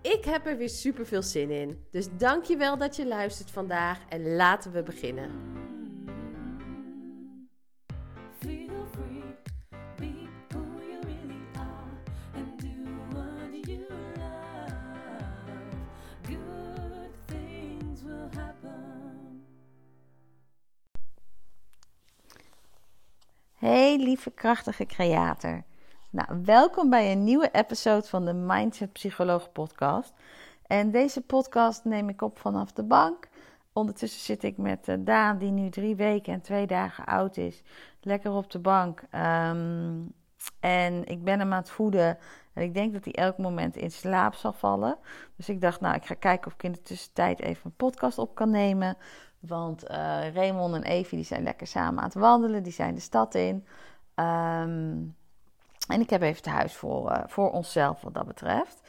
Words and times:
Ik 0.00 0.24
heb 0.24 0.46
er 0.46 0.56
weer 0.56 0.68
super 0.68 1.06
veel 1.06 1.22
zin 1.22 1.50
in. 1.50 1.84
Dus 1.90 2.08
dankjewel 2.16 2.76
dat 2.78 2.96
je 2.96 3.06
luistert 3.06 3.50
vandaag 3.50 3.98
en 4.08 4.34
laten 4.36 4.72
we 4.72 4.82
beginnen. 4.82 5.30
Feel 8.40 8.86
free, 8.92 9.22
be 9.96 10.28
who 10.48 10.60
you 10.88 11.00
really 11.04 11.42
are, 11.54 11.90
and 12.34 12.60
do 12.60 12.68
what 13.10 13.66
you 13.66 13.86
love. 14.16 14.72
Good 16.22 17.10
things 17.26 18.02
will 18.02 18.28
happen. 18.36 19.44
Hey 23.54 23.96
lieve 23.96 24.30
krachtige 24.30 24.86
creator. 24.86 25.64
Nou, 26.10 26.42
welkom 26.44 26.90
bij 26.90 27.12
een 27.12 27.24
nieuwe 27.24 27.50
episode 27.52 28.06
van 28.06 28.24
de 28.24 28.32
Mindset 28.32 28.92
Psycholoog 28.92 29.52
podcast. 29.52 30.12
En 30.66 30.90
deze 30.90 31.20
podcast 31.20 31.84
neem 31.84 32.08
ik 32.08 32.22
op 32.22 32.38
vanaf 32.38 32.72
de 32.72 32.82
bank. 32.82 33.28
Ondertussen 33.72 34.20
zit 34.20 34.42
ik 34.42 34.56
met 34.56 34.88
eh, 34.88 34.96
Daan, 34.98 35.38
die 35.38 35.50
nu 35.50 35.68
drie 35.68 35.96
weken 35.96 36.32
en 36.32 36.40
twee 36.40 36.66
dagen 36.66 37.04
oud 37.04 37.36
is, 37.36 37.62
lekker 38.00 38.32
op 38.32 38.50
de 38.50 38.58
bank. 38.58 39.02
Ehm, 39.10 40.00
en 40.60 41.04
ik 41.04 41.24
ben 41.24 41.38
hem 41.38 41.52
aan 41.52 41.58
het 41.60 41.70
voeden. 41.70 42.18
En 42.52 42.62
ik 42.62 42.74
denk 42.74 42.92
dat 42.92 43.04
hij 43.04 43.14
elk 43.14 43.38
moment 43.38 43.76
in 43.76 43.90
slaap 43.90 44.34
zal 44.34 44.52
vallen. 44.52 44.98
Dus 45.36 45.48
ik 45.48 45.60
dacht, 45.60 45.80
nou, 45.80 45.94
ik 45.94 46.04
ga 46.04 46.14
kijken 46.14 46.46
of 46.46 46.52
ik 46.52 46.62
in 46.62 46.72
de 46.72 46.82
tussentijd 46.82 47.40
even 47.40 47.62
een 47.64 47.76
podcast 47.76 48.18
op 48.18 48.34
kan 48.34 48.50
nemen. 48.50 48.96
Want 49.38 49.82
eh 49.86 50.32
Raymond 50.34 50.74
en 50.74 50.82
Evie 50.82 51.18
die 51.18 51.26
zijn 51.26 51.42
lekker 51.42 51.66
samen 51.66 51.98
aan 51.98 52.08
het 52.08 52.14
wandelen. 52.14 52.62
Die 52.62 52.72
zijn 52.72 52.94
de 52.94 53.00
stad 53.00 53.34
in. 53.34 53.66
Ehm, 54.14 54.96
en 55.88 56.00
ik 56.00 56.10
heb 56.10 56.22
even 56.22 56.36
het 56.36 56.54
huis 56.54 56.74
voor, 56.74 57.10
eh, 57.10 57.22
voor 57.26 57.50
onszelf 57.50 58.00
wat 58.00 58.14
dat 58.14 58.26
betreft. 58.26 58.80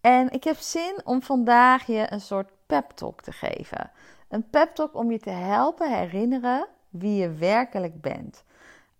En 0.00 0.30
ik 0.30 0.44
heb 0.44 0.56
zin 0.56 1.00
om 1.04 1.22
vandaag 1.22 1.86
je 1.86 2.12
een 2.12 2.20
soort 2.20 2.50
pep 2.66 2.90
talk 2.90 3.20
te 3.22 3.32
geven. 3.32 3.90
Een 4.28 4.50
pep 4.50 4.74
talk 4.74 4.94
om 4.94 5.10
je 5.10 5.18
te 5.18 5.30
helpen 5.30 5.96
herinneren 5.98 6.66
wie 6.88 7.20
je 7.20 7.32
werkelijk 7.32 8.00
bent. 8.00 8.44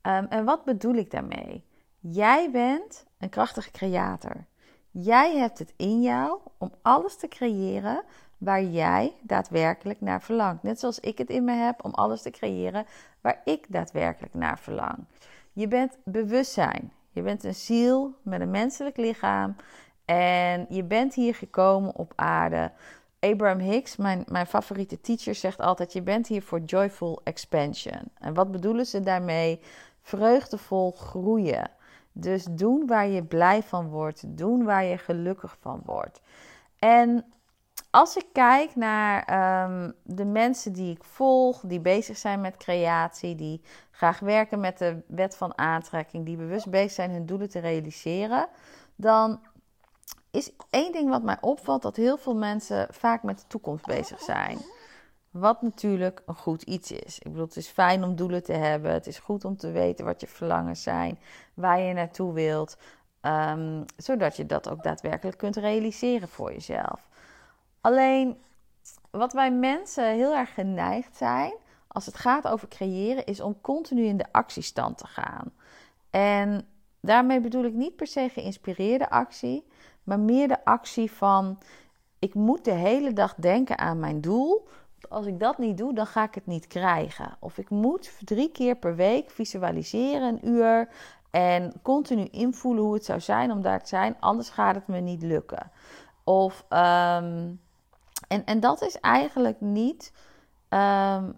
Ehm, 0.00 0.24
en 0.28 0.44
wat 0.44 0.64
bedoel 0.64 0.94
ik 0.94 1.10
daarmee? 1.10 1.64
Jij 2.00 2.50
bent 2.50 3.06
een 3.18 3.28
krachtige 3.28 3.70
creator. 3.70 4.44
Jij 4.90 5.36
hebt 5.36 5.58
het 5.58 5.72
in 5.76 6.02
jou 6.02 6.38
om 6.58 6.70
alles 6.82 7.16
te 7.16 7.28
creëren 7.28 8.02
waar 8.38 8.62
jij 8.62 9.16
daadwerkelijk 9.22 10.00
naar 10.00 10.22
verlangt. 10.22 10.62
Net 10.62 10.80
zoals 10.80 11.00
ik 11.00 11.18
het 11.18 11.30
in 11.30 11.44
me 11.44 11.52
heb 11.52 11.84
om 11.84 11.94
alles 11.94 12.22
te 12.22 12.30
creëren 12.30 12.86
waar 13.20 13.40
ik 13.44 13.64
daadwerkelijk 13.68 14.34
naar 14.34 14.58
verlang. 14.58 15.04
Je 15.52 15.68
bent 15.68 15.98
bewustzijn. 16.04 16.92
Je 17.16 17.22
bent 17.22 17.44
een 17.44 17.54
ziel 17.54 18.14
met 18.22 18.40
een 18.40 18.50
menselijk 18.50 18.96
lichaam. 18.96 19.56
En 20.04 20.66
je 20.68 20.84
bent 20.84 21.14
hier 21.14 21.34
gekomen 21.34 21.94
op 21.94 22.12
aarde. 22.16 22.72
Abraham 23.20 23.58
Hicks, 23.58 23.96
mijn, 23.96 24.24
mijn 24.28 24.46
favoriete 24.46 25.00
teacher, 25.00 25.34
zegt 25.34 25.60
altijd: 25.60 25.92
Je 25.92 26.02
bent 26.02 26.26
hier 26.26 26.42
voor 26.42 26.60
joyful 26.60 27.20
expansion. 27.24 28.00
En 28.18 28.34
wat 28.34 28.50
bedoelen 28.50 28.86
ze 28.86 29.00
daarmee? 29.00 29.60
Vreugdevol 30.02 30.92
groeien. 30.92 31.70
Dus 32.12 32.44
doen 32.44 32.86
waar 32.86 33.08
je 33.08 33.24
blij 33.24 33.62
van 33.62 33.88
wordt. 33.88 34.36
Doen 34.38 34.64
waar 34.64 34.84
je 34.84 34.98
gelukkig 34.98 35.56
van 35.60 35.82
wordt. 35.84 36.20
En 36.78 37.24
als 37.96 38.16
ik 38.16 38.26
kijk 38.32 38.74
naar 38.74 39.24
ehm, 39.24 39.90
de 40.02 40.24
mensen 40.24 40.72
die 40.72 40.90
ik 40.90 41.04
volg, 41.04 41.60
die 41.60 41.80
bezig 41.80 42.16
zijn 42.16 42.40
met 42.40 42.56
creatie, 42.56 43.34
die 43.34 43.62
graag 43.90 44.18
werken 44.18 44.60
met 44.60 44.78
de 44.78 45.02
wet 45.06 45.36
van 45.36 45.58
aantrekking, 45.58 46.26
die 46.26 46.36
bewust 46.36 46.70
bezig 46.70 46.90
zijn 46.90 47.10
hun 47.10 47.26
doelen 47.26 47.50
te 47.50 47.58
realiseren, 47.58 48.48
dan 48.96 49.40
is 50.30 50.52
één 50.70 50.92
ding 50.92 51.10
wat 51.10 51.22
mij 51.22 51.36
opvalt 51.40 51.82
dat 51.82 51.96
heel 51.96 52.16
veel 52.16 52.34
mensen 52.36 52.86
vaak 52.90 53.22
met 53.22 53.38
de 53.38 53.46
toekomst 53.46 53.86
bezig 53.86 54.20
zijn. 54.20 54.58
Wat 55.30 55.62
natuurlijk 55.62 56.22
een 56.26 56.36
goed 56.36 56.62
iets 56.62 56.92
is. 56.92 57.18
Ik 57.18 57.30
bedoel, 57.30 57.46
het 57.46 57.56
is 57.56 57.68
fijn 57.68 58.04
om 58.04 58.16
doelen 58.16 58.42
te 58.42 58.52
hebben. 58.52 58.92
Het 58.92 59.06
is 59.06 59.18
goed 59.18 59.44
om 59.44 59.56
te 59.56 59.70
weten 59.70 60.04
wat 60.04 60.20
je 60.20 60.26
verlangens 60.26 60.82
zijn, 60.82 61.18
waar 61.54 61.80
je 61.80 61.92
naartoe 61.92 62.32
wilt, 62.32 62.76
ehm, 63.20 63.82
zodat 63.96 64.36
je 64.36 64.46
dat 64.46 64.68
ook 64.68 64.82
daadwerkelijk 64.82 65.38
kunt 65.38 65.56
realiseren 65.56 66.28
voor 66.28 66.52
jezelf. 66.52 67.06
Alleen 67.86 68.36
wat 69.10 69.32
wij 69.32 69.52
mensen 69.52 70.14
heel 70.14 70.34
erg 70.34 70.54
geneigd 70.54 71.16
zijn 71.16 71.52
als 71.88 72.06
het 72.06 72.16
gaat 72.16 72.48
over 72.48 72.68
creëren, 72.68 73.24
is 73.26 73.40
om 73.40 73.60
continu 73.60 74.04
in 74.04 74.16
de 74.16 74.32
actiestand 74.32 74.98
te 74.98 75.06
gaan. 75.06 75.52
En 76.10 76.66
daarmee 77.00 77.40
bedoel 77.40 77.64
ik 77.64 77.72
niet 77.72 77.96
per 77.96 78.06
se 78.06 78.28
geïnspireerde 78.28 79.10
actie, 79.10 79.66
maar 80.02 80.20
meer 80.20 80.48
de 80.48 80.64
actie 80.64 81.10
van: 81.12 81.58
ik 82.18 82.34
moet 82.34 82.64
de 82.64 82.72
hele 82.72 83.12
dag 83.12 83.34
denken 83.34 83.78
aan 83.78 84.00
mijn 84.00 84.20
doel. 84.20 84.68
Als 85.08 85.26
ik 85.26 85.40
dat 85.40 85.58
niet 85.58 85.78
doe, 85.78 85.94
dan 85.94 86.06
ga 86.06 86.22
ik 86.22 86.34
het 86.34 86.46
niet 86.46 86.66
krijgen. 86.66 87.36
Of 87.40 87.58
ik 87.58 87.70
moet 87.70 88.12
drie 88.24 88.50
keer 88.50 88.76
per 88.76 88.96
week 88.96 89.30
visualiseren, 89.30 90.28
een 90.28 90.48
uur. 90.48 90.88
En 91.30 91.72
continu 91.82 92.24
invoelen 92.24 92.84
hoe 92.84 92.94
het 92.94 93.04
zou 93.04 93.20
zijn 93.20 93.50
om 93.50 93.62
daar 93.62 93.80
te 93.80 93.88
zijn, 93.88 94.16
anders 94.20 94.50
gaat 94.50 94.74
het 94.74 94.86
me 94.86 95.00
niet 95.00 95.22
lukken. 95.22 95.70
Of 96.24 96.64
ehm, 96.68 97.54
en, 98.28 98.44
en 98.44 98.60
dat 98.60 98.82
is 98.82 99.00
eigenlijk 99.00 99.60
niet 99.60 100.12
ehm, 100.68 101.30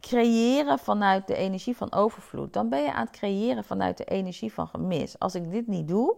creëren 0.00 0.78
vanuit 0.78 1.26
de 1.26 1.34
energie 1.34 1.76
van 1.76 1.92
overvloed. 1.92 2.52
Dan 2.52 2.68
ben 2.68 2.82
je 2.82 2.92
aan 2.92 3.06
het 3.06 3.16
creëren 3.16 3.64
vanuit 3.64 3.96
de 3.96 4.04
energie 4.04 4.52
van 4.52 4.68
gemis. 4.68 5.18
Als 5.18 5.34
ik 5.34 5.50
dit 5.50 5.66
niet 5.66 5.88
doe, 5.88 6.16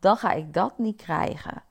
dan 0.00 0.16
ga 0.16 0.32
ik 0.32 0.54
dat 0.54 0.78
niet 0.78 0.96
krijgen. 0.96 1.62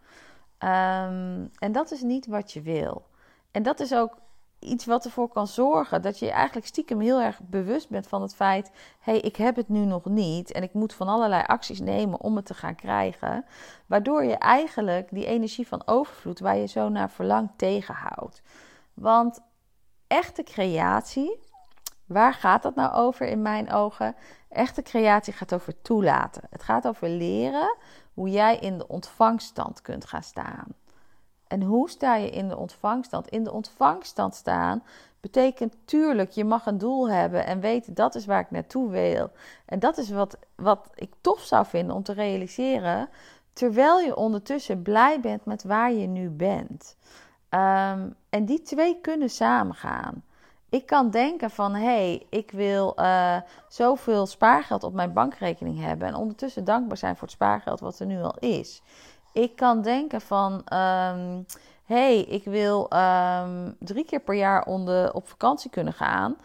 Ehm, 0.57 1.45
en 1.57 1.71
dat 1.71 1.91
is 1.91 2.01
niet 2.01 2.27
wat 2.27 2.51
je 2.51 2.61
wil. 2.61 3.05
En 3.51 3.63
dat 3.63 3.79
is 3.79 3.93
ook 3.93 4.17
iets 4.61 4.85
wat 4.85 5.05
ervoor 5.05 5.27
kan 5.27 5.47
zorgen 5.47 6.01
dat 6.01 6.19
je 6.19 6.31
eigenlijk 6.31 6.67
stiekem 6.67 6.99
heel 6.99 7.21
erg 7.21 7.39
bewust 7.43 7.89
bent 7.89 8.07
van 8.07 8.21
het 8.21 8.35
feit: 8.35 8.71
hé, 8.99 9.11
hey, 9.11 9.21
ik 9.21 9.35
heb 9.35 9.55
het 9.55 9.69
nu 9.69 9.79
nog 9.79 10.05
niet 10.05 10.51
en 10.51 10.63
ik 10.63 10.73
moet 10.73 10.93
van 10.93 11.07
allerlei 11.07 11.43
acties 11.45 11.79
nemen 11.79 12.21
om 12.21 12.35
het 12.35 12.45
te 12.45 12.53
gaan 12.53 12.75
krijgen. 12.75 13.45
Waardoor 13.85 14.23
je 14.23 14.35
eigenlijk 14.35 15.09
die 15.11 15.25
energie 15.25 15.67
van 15.67 15.87
overvloed, 15.87 16.39
waar 16.39 16.57
je 16.57 16.67
zo 16.67 16.89
naar 16.89 17.09
verlangt, 17.09 17.57
tegenhoudt. 17.57 18.41
Want 18.93 19.39
echte 20.07 20.43
creatie, 20.43 21.39
waar 22.05 22.33
gaat 22.33 22.63
dat 22.63 22.75
nou 22.75 22.93
over 22.93 23.27
in 23.27 23.41
mijn 23.41 23.71
ogen? 23.71 24.15
Echte 24.49 24.81
creatie 24.81 25.33
gaat 25.33 25.53
over 25.53 25.81
toelaten. 25.81 26.43
Het 26.49 26.63
gaat 26.63 26.87
over 26.87 27.09
leren 27.09 27.77
hoe 28.13 28.29
jij 28.29 28.57
in 28.57 28.77
de 28.77 28.87
ontvangststand 28.87 29.81
kunt 29.81 30.05
gaan 30.05 30.23
staan. 30.23 30.67
En 31.51 31.61
hoe 31.61 31.89
sta 31.89 32.15
je 32.15 32.29
in 32.29 32.47
de 32.47 32.57
ontvangststand? 32.57 33.27
In 33.27 33.43
de 33.43 33.51
ontvangststand 33.51 34.35
staan 34.35 34.83
betekent 35.19 35.75
tuurlijk, 35.85 36.31
je 36.31 36.45
mag 36.45 36.65
een 36.65 36.77
doel 36.77 37.09
hebben 37.09 37.45
en 37.45 37.59
weten 37.59 37.93
dat 37.93 38.15
is 38.15 38.25
waar 38.25 38.39
ik 38.39 38.51
naartoe 38.51 38.89
wil. 38.89 39.31
En 39.65 39.79
dat 39.79 39.97
is 39.97 40.09
wat, 40.09 40.37
wat 40.55 40.89
ik 40.95 41.13
tof 41.21 41.39
zou 41.39 41.65
vinden 41.65 41.95
om 41.95 42.03
te 42.03 42.13
realiseren, 42.13 43.09
terwijl 43.53 43.99
je 43.99 44.15
ondertussen 44.15 44.81
blij 44.81 45.19
bent 45.19 45.45
met 45.45 45.63
waar 45.63 45.91
je 45.91 46.07
nu 46.07 46.29
bent. 46.29 46.95
Ehm, 47.49 48.09
en 48.29 48.45
die 48.45 48.61
twee 48.61 49.01
kunnen 49.01 49.29
samengaan. 49.29 50.23
Ik 50.69 50.85
kan 50.85 51.09
denken 51.09 51.49
van, 51.49 51.73
hé, 51.73 51.83
hey, 51.83 52.25
ik 52.29 52.51
wil 52.51 52.93
uh, 52.99 53.37
zoveel 53.67 54.25
spaargeld 54.25 54.83
op 54.83 54.93
mijn 54.93 55.13
bankrekening 55.13 55.79
hebben 55.79 56.07
en 56.07 56.15
ondertussen 56.15 56.63
dankbaar 56.63 56.97
zijn 56.97 57.15
voor 57.15 57.27
het 57.27 57.35
spaargeld 57.35 57.79
wat 57.79 57.99
er 57.99 58.05
nu 58.05 58.21
al 58.21 58.35
is. 58.39 58.81
Ik 59.33 59.55
kan 59.55 59.81
denken 59.81 60.21
van, 60.21 60.53
um, 60.53 61.45
hey, 61.85 62.19
ik 62.19 62.43
wil 62.43 62.89
um, 62.93 63.75
drie 63.79 64.05
keer 64.05 64.19
per 64.19 64.35
jaar 64.35 64.65
onder, 64.65 65.13
op 65.13 65.27
vakantie 65.27 65.69
kunnen 65.69 65.93
gaan. 65.93 66.37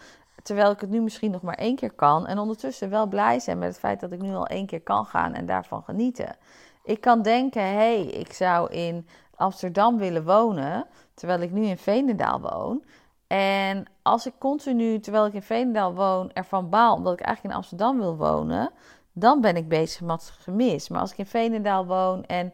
terwijl 0.42 0.70
ik 0.70 0.80
het 0.80 0.90
nu 0.90 1.00
misschien 1.00 1.30
nog 1.30 1.42
maar 1.42 1.54
één 1.54 1.76
keer 1.76 1.92
kan. 1.92 2.26
En 2.26 2.38
ondertussen 2.38 2.90
wel 2.90 3.06
blij 3.06 3.38
zijn 3.40 3.58
met 3.58 3.68
het 3.68 3.78
feit 3.78 4.00
dat 4.00 4.12
ik 4.12 4.20
nu 4.22 4.34
al 4.34 4.46
één 4.46 4.66
keer 4.66 4.80
kan 4.80 5.06
gaan 5.06 5.34
en 5.34 5.46
daarvan 5.46 5.82
genieten. 5.82 6.36
Ik 6.84 7.00
kan 7.00 7.22
denken, 7.22 7.62
hey, 7.62 8.04
ik 8.04 8.32
zou 8.32 8.70
in 8.70 9.06
Amsterdam 9.34 9.98
willen 9.98 10.24
wonen, 10.24 10.86
terwijl 11.14 11.40
ik 11.40 11.50
nu 11.50 11.64
in 11.64 11.78
Veenendaal 11.78 12.40
woon. 12.40 12.84
En 13.26 13.84
als 14.02 14.26
ik 14.26 14.32
continu, 14.38 15.00
terwijl 15.00 15.26
ik 15.26 15.32
in 15.32 15.42
Veenendaal 15.42 15.94
woon, 15.94 16.32
ervan 16.32 16.70
baal 16.70 16.94
omdat 16.94 17.12
ik 17.12 17.20
eigenlijk 17.20 17.54
in 17.54 17.60
Amsterdam 17.60 17.98
wil 17.98 18.16
wonen, 18.16 18.70
dan 19.18 19.40
ben 19.40 19.56
ik 19.56 19.68
bezig 19.68 20.00
met 20.00 20.32
gemis. 20.38 20.88
Maar 20.88 21.00
als 21.00 21.12
ik 21.12 21.18
in 21.18 21.26
Veenendaal 21.26 21.86
woon 21.86 22.24
en 22.24 22.52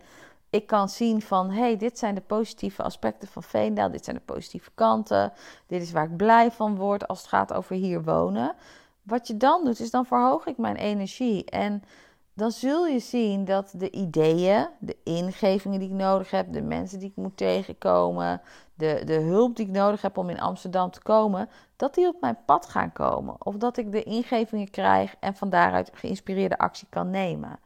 ik 0.51 0.67
kan 0.67 0.89
zien 0.89 1.23
van, 1.23 1.51
hé, 1.51 1.61
hey, 1.61 1.77
dit 1.77 1.99
zijn 1.99 2.15
de 2.15 2.21
positieve 2.21 2.83
aspecten 2.83 3.29
van 3.29 3.43
Veenendaal, 3.43 3.91
dit 3.91 4.05
zijn 4.05 4.17
de 4.17 4.23
positieve 4.33 4.71
kanten, 4.75 5.33
dit 5.67 5.83
is 5.83 5.93
waar 5.93 6.05
ik 6.05 6.17
blij 6.17 6.51
van 6.51 6.77
word 6.77 7.09
als 7.09 7.19
het 7.19 7.29
gaat 7.29 7.53
over 7.53 7.77
hier 7.77 8.03
wonen. 8.03 8.55
Wat 9.03 9.27
je 9.27 9.37
dan 9.37 9.65
doet, 9.65 9.81
is 9.81 9.91
dan 9.91 10.07
verhoog 10.07 10.47
ik 10.47 10.59
mijn 10.59 10.77
energie 10.77 11.45
en 11.45 11.83
dan 12.35 12.51
zul 12.51 12.87
je 12.87 12.99
zien 12.99 13.45
dat 13.45 13.73
de 13.77 13.91
ideeën, 13.91 14.69
de 14.79 14.97
ingevingen 15.05 15.79
die 15.79 15.89
ik 15.89 15.95
nodig 15.95 16.31
heb, 16.31 16.53
de 16.53 16.63
mensen 16.63 16.99
die 16.99 17.09
ik 17.09 17.17
moet 17.17 17.37
tegenkomen, 17.37 18.41
de, 18.75 19.03
de 19.05 19.21
hulp 19.21 19.57
die 19.57 19.67
ik 19.67 19.73
nodig 19.73 20.03
heb 20.03 20.17
om 20.17 20.31
in 20.31 20.41
Amsterdam 20.41 20.91
te 20.91 21.03
komen, 21.03 21.49
dat 21.77 21.95
die 21.95 22.07
op 22.07 22.21
mijn 22.21 22.39
pad 22.47 22.67
gaan 22.67 22.93
komen. 22.93 23.37
Of 23.39 23.57
dat 23.57 23.77
ik 23.77 23.93
de 23.93 24.03
ingevingen 24.03 24.71
krijg 24.71 25.15
en 25.21 25.35
van 25.35 25.51
daaruit 25.51 25.91
geïnspireerde 25.95 26.59
actie 26.59 26.87
kan 26.91 27.11
nemen. 27.11 27.59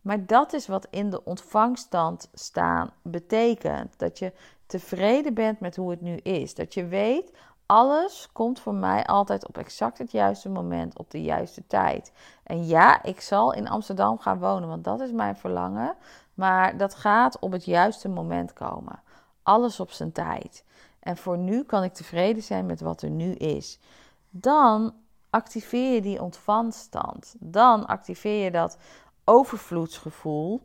Maar 0.00 0.26
dat 0.26 0.52
is 0.52 0.66
wat 0.66 0.86
in 0.90 1.10
de 1.10 1.24
ontvangststand 1.24 2.28
staan 2.32 2.90
betekent. 3.02 3.98
Dat 3.98 4.18
je 4.18 4.32
tevreden 4.66 5.34
bent 5.34 5.60
met 5.60 5.76
hoe 5.76 5.90
het 5.90 6.00
nu 6.00 6.16
is. 6.16 6.54
Dat 6.54 6.74
je 6.74 6.86
weet, 6.86 7.32
alles 7.68 8.28
komt 8.32 8.60
voor 8.60 8.74
mij 8.74 9.06
altijd 9.06 9.46
op 9.46 9.58
exact 9.58 9.98
het 9.98 10.10
juiste 10.10 10.48
moment, 10.48 10.98
op 10.98 11.10
de 11.10 11.22
juiste 11.22 11.66
tijd. 11.66 12.12
En 12.42 12.66
ja, 12.66 13.02
ik 13.02 13.20
zal 13.20 13.52
in 13.52 13.68
Amsterdam 13.68 14.18
gaan 14.18 14.38
wonen, 14.38 14.68
want 14.68 14.84
dat 14.84 15.00
is 15.00 15.12
mijn 15.12 15.36
verlangen. 15.36 15.96
Maar 16.34 16.76
dat 16.76 16.94
gaat 16.94 17.38
op 17.38 17.52
het 17.52 17.64
juiste 17.64 18.08
moment 18.08 18.52
komen. 18.52 19.02
Alles 19.42 19.80
op 19.80 19.90
zijn 19.90 20.12
tijd. 20.12 20.64
En 21.00 21.16
voor 21.16 21.38
nu 21.38 21.64
kan 21.64 21.82
ik 21.82 21.94
tevreden 21.94 22.42
zijn 22.42 22.66
met 22.66 22.80
wat 22.80 23.02
er 23.02 23.10
nu 23.10 23.32
is. 23.32 23.78
Dan 24.30 24.94
activeer 25.30 25.94
je 25.94 26.00
die 26.00 26.22
ontvangststand. 26.22 27.34
Dan 27.38 27.86
activeer 27.86 28.44
je 28.44 28.50
dat 28.50 28.78
overvloedsgevoel. 29.24 30.62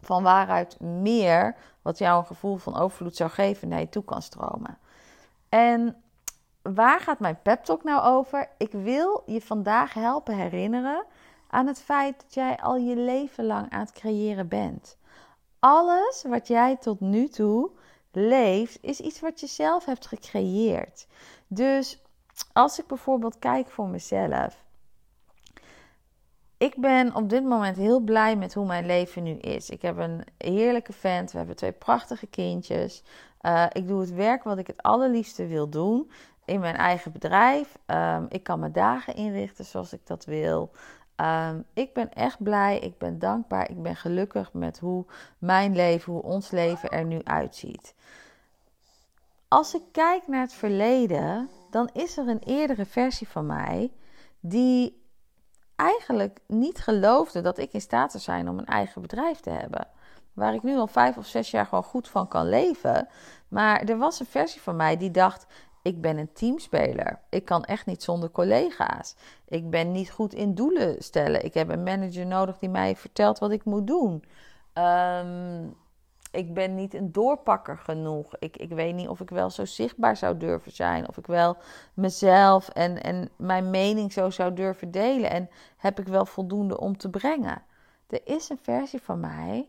Van 0.00 0.22
waaruit 0.22 0.80
meer, 0.80 1.56
wat 1.82 1.98
jou 1.98 2.18
een 2.18 2.26
gevoel 2.26 2.56
van 2.56 2.76
overvloed 2.76 3.16
zou 3.16 3.30
geven, 3.30 3.68
naar 3.68 3.80
je 3.80 3.88
toe 3.88 4.04
kan 4.04 4.22
stromen. 4.22 4.78
En 5.48 5.96
waar 6.74 7.00
gaat 7.00 7.18
mijn 7.18 7.42
pep 7.42 7.64
talk 7.64 7.84
nou 7.84 8.02
over? 8.02 8.48
Ik 8.58 8.72
wil 8.72 9.22
je 9.26 9.40
vandaag 9.40 9.94
helpen 9.94 10.34
herinneren 10.36 11.04
aan 11.48 11.66
het 11.66 11.80
feit 11.80 12.20
dat 12.20 12.34
jij 12.34 12.56
al 12.56 12.76
je 12.76 12.96
leven 12.96 13.44
lang 13.44 13.70
aan 13.70 13.80
het 13.80 13.92
creëren 13.92 14.48
bent. 14.48 14.98
Alles 15.58 16.24
wat 16.28 16.46
jij 16.46 16.76
tot 16.76 17.00
nu 17.00 17.28
toe 17.28 17.70
leeft, 18.12 18.78
is 18.80 19.00
iets 19.00 19.20
wat 19.20 19.40
je 19.40 19.46
zelf 19.46 19.84
hebt 19.84 20.06
gecreëerd. 20.06 21.06
Dus 21.46 22.02
als 22.52 22.78
ik 22.78 22.86
bijvoorbeeld 22.86 23.38
kijk 23.38 23.68
voor 23.68 23.88
mezelf. 23.88 24.64
Ik 26.58 26.76
ben 26.76 27.14
op 27.14 27.28
dit 27.30 27.44
moment 27.44 27.76
heel 27.76 28.00
blij 28.00 28.36
met 28.36 28.54
hoe 28.54 28.66
mijn 28.66 28.86
leven 28.86 29.22
nu 29.22 29.32
is. 29.32 29.70
Ik 29.70 29.82
heb 29.82 29.98
een 29.98 30.24
heerlijke 30.38 30.92
vent. 30.92 31.32
We 31.32 31.38
hebben 31.38 31.56
twee 31.56 31.72
prachtige 31.72 32.26
kindjes. 32.26 33.02
Uh, 33.42 33.66
ik 33.72 33.88
doe 33.88 34.00
het 34.00 34.14
werk 34.14 34.42
wat 34.42 34.58
ik 34.58 34.66
het 34.66 34.82
allerliefste 34.82 35.46
wil 35.46 35.68
doen 35.68 36.10
in 36.46 36.60
mijn 36.60 36.76
eigen 36.76 37.12
bedrijf. 37.12 37.78
Um, 37.86 38.26
ik 38.28 38.42
kan 38.42 38.60
mijn 38.60 38.72
dagen 38.72 39.14
inrichten 39.14 39.64
zoals 39.64 39.92
ik 39.92 40.06
dat 40.06 40.24
wil. 40.24 40.70
Um, 41.16 41.64
ik 41.72 41.94
ben 41.94 42.12
echt 42.12 42.42
blij, 42.42 42.78
ik 42.78 42.98
ben 42.98 43.18
dankbaar, 43.18 43.70
ik 43.70 43.82
ben 43.82 43.96
gelukkig 43.96 44.52
met 44.52 44.78
hoe 44.78 45.04
mijn 45.38 45.76
leven, 45.76 46.12
hoe 46.12 46.22
ons 46.22 46.50
leven 46.50 46.90
er 46.90 47.04
nu 47.04 47.20
uitziet. 47.24 47.94
Als 49.48 49.74
ik 49.74 49.82
kijk 49.92 50.28
naar 50.28 50.40
het 50.40 50.52
verleden, 50.52 51.50
dan 51.70 51.90
is 51.92 52.16
er 52.16 52.28
een 52.28 52.42
eerdere 52.44 52.84
versie 52.86 53.28
van 53.28 53.46
mij 53.46 53.92
die 54.40 55.04
eigenlijk 55.76 56.38
niet 56.46 56.78
geloofde 56.78 57.40
dat 57.40 57.58
ik 57.58 57.72
in 57.72 57.80
staat 57.80 58.10
zou 58.10 58.22
zijn 58.22 58.48
om 58.48 58.58
een 58.58 58.66
eigen 58.66 59.02
bedrijf 59.02 59.40
te 59.40 59.50
hebben. 59.50 59.88
Waar 60.32 60.54
ik 60.54 60.62
nu 60.62 60.76
al 60.76 60.86
vijf 60.86 61.16
of 61.16 61.26
zes 61.26 61.50
jaar 61.50 61.66
gewoon 61.66 61.84
goed 61.84 62.08
van 62.08 62.28
kan 62.28 62.48
leven. 62.48 63.08
Maar 63.48 63.80
er 63.80 63.98
was 63.98 64.20
een 64.20 64.26
versie 64.26 64.60
van 64.60 64.76
mij 64.76 64.96
die 64.96 65.10
dacht: 65.10 65.46
ik 65.86 66.00
ben 66.00 66.16
een 66.16 66.32
teamspeler. 66.32 67.20
Ik 67.28 67.44
kan 67.44 67.64
echt 67.64 67.86
niet 67.86 68.02
zonder 68.02 68.30
collega's. 68.30 69.16
Ik 69.48 69.70
ben 69.70 69.92
niet 69.92 70.10
goed 70.10 70.34
in 70.34 70.54
doelen 70.54 71.02
stellen. 71.02 71.44
Ik 71.44 71.54
heb 71.54 71.68
een 71.68 71.82
manager 71.82 72.26
nodig 72.26 72.58
die 72.58 72.68
mij 72.68 72.96
vertelt 72.96 73.38
wat 73.38 73.50
ik 73.50 73.64
moet 73.64 73.86
doen. 73.86 74.24
Um, 74.74 75.76
ik 76.30 76.54
ben 76.54 76.74
niet 76.74 76.94
een 76.94 77.12
doorpakker 77.12 77.78
genoeg. 77.78 78.36
Ik, 78.38 78.56
ik 78.56 78.68
weet 78.68 78.94
niet 78.94 79.08
of 79.08 79.20
ik 79.20 79.30
wel 79.30 79.50
zo 79.50 79.64
zichtbaar 79.64 80.16
zou 80.16 80.36
durven 80.36 80.72
zijn. 80.72 81.08
Of 81.08 81.16
ik 81.16 81.26
wel 81.26 81.56
mezelf 81.94 82.68
en, 82.68 83.02
en 83.02 83.30
mijn 83.36 83.70
mening 83.70 84.12
zo 84.12 84.30
zou 84.30 84.54
durven 84.54 84.90
delen. 84.90 85.30
En 85.30 85.48
heb 85.76 86.00
ik 86.00 86.06
wel 86.06 86.26
voldoende 86.26 86.80
om 86.80 86.96
te 86.96 87.10
brengen. 87.10 87.62
Er 88.06 88.20
is 88.24 88.48
een 88.48 88.60
versie 88.62 89.02
van 89.02 89.20
mij 89.20 89.68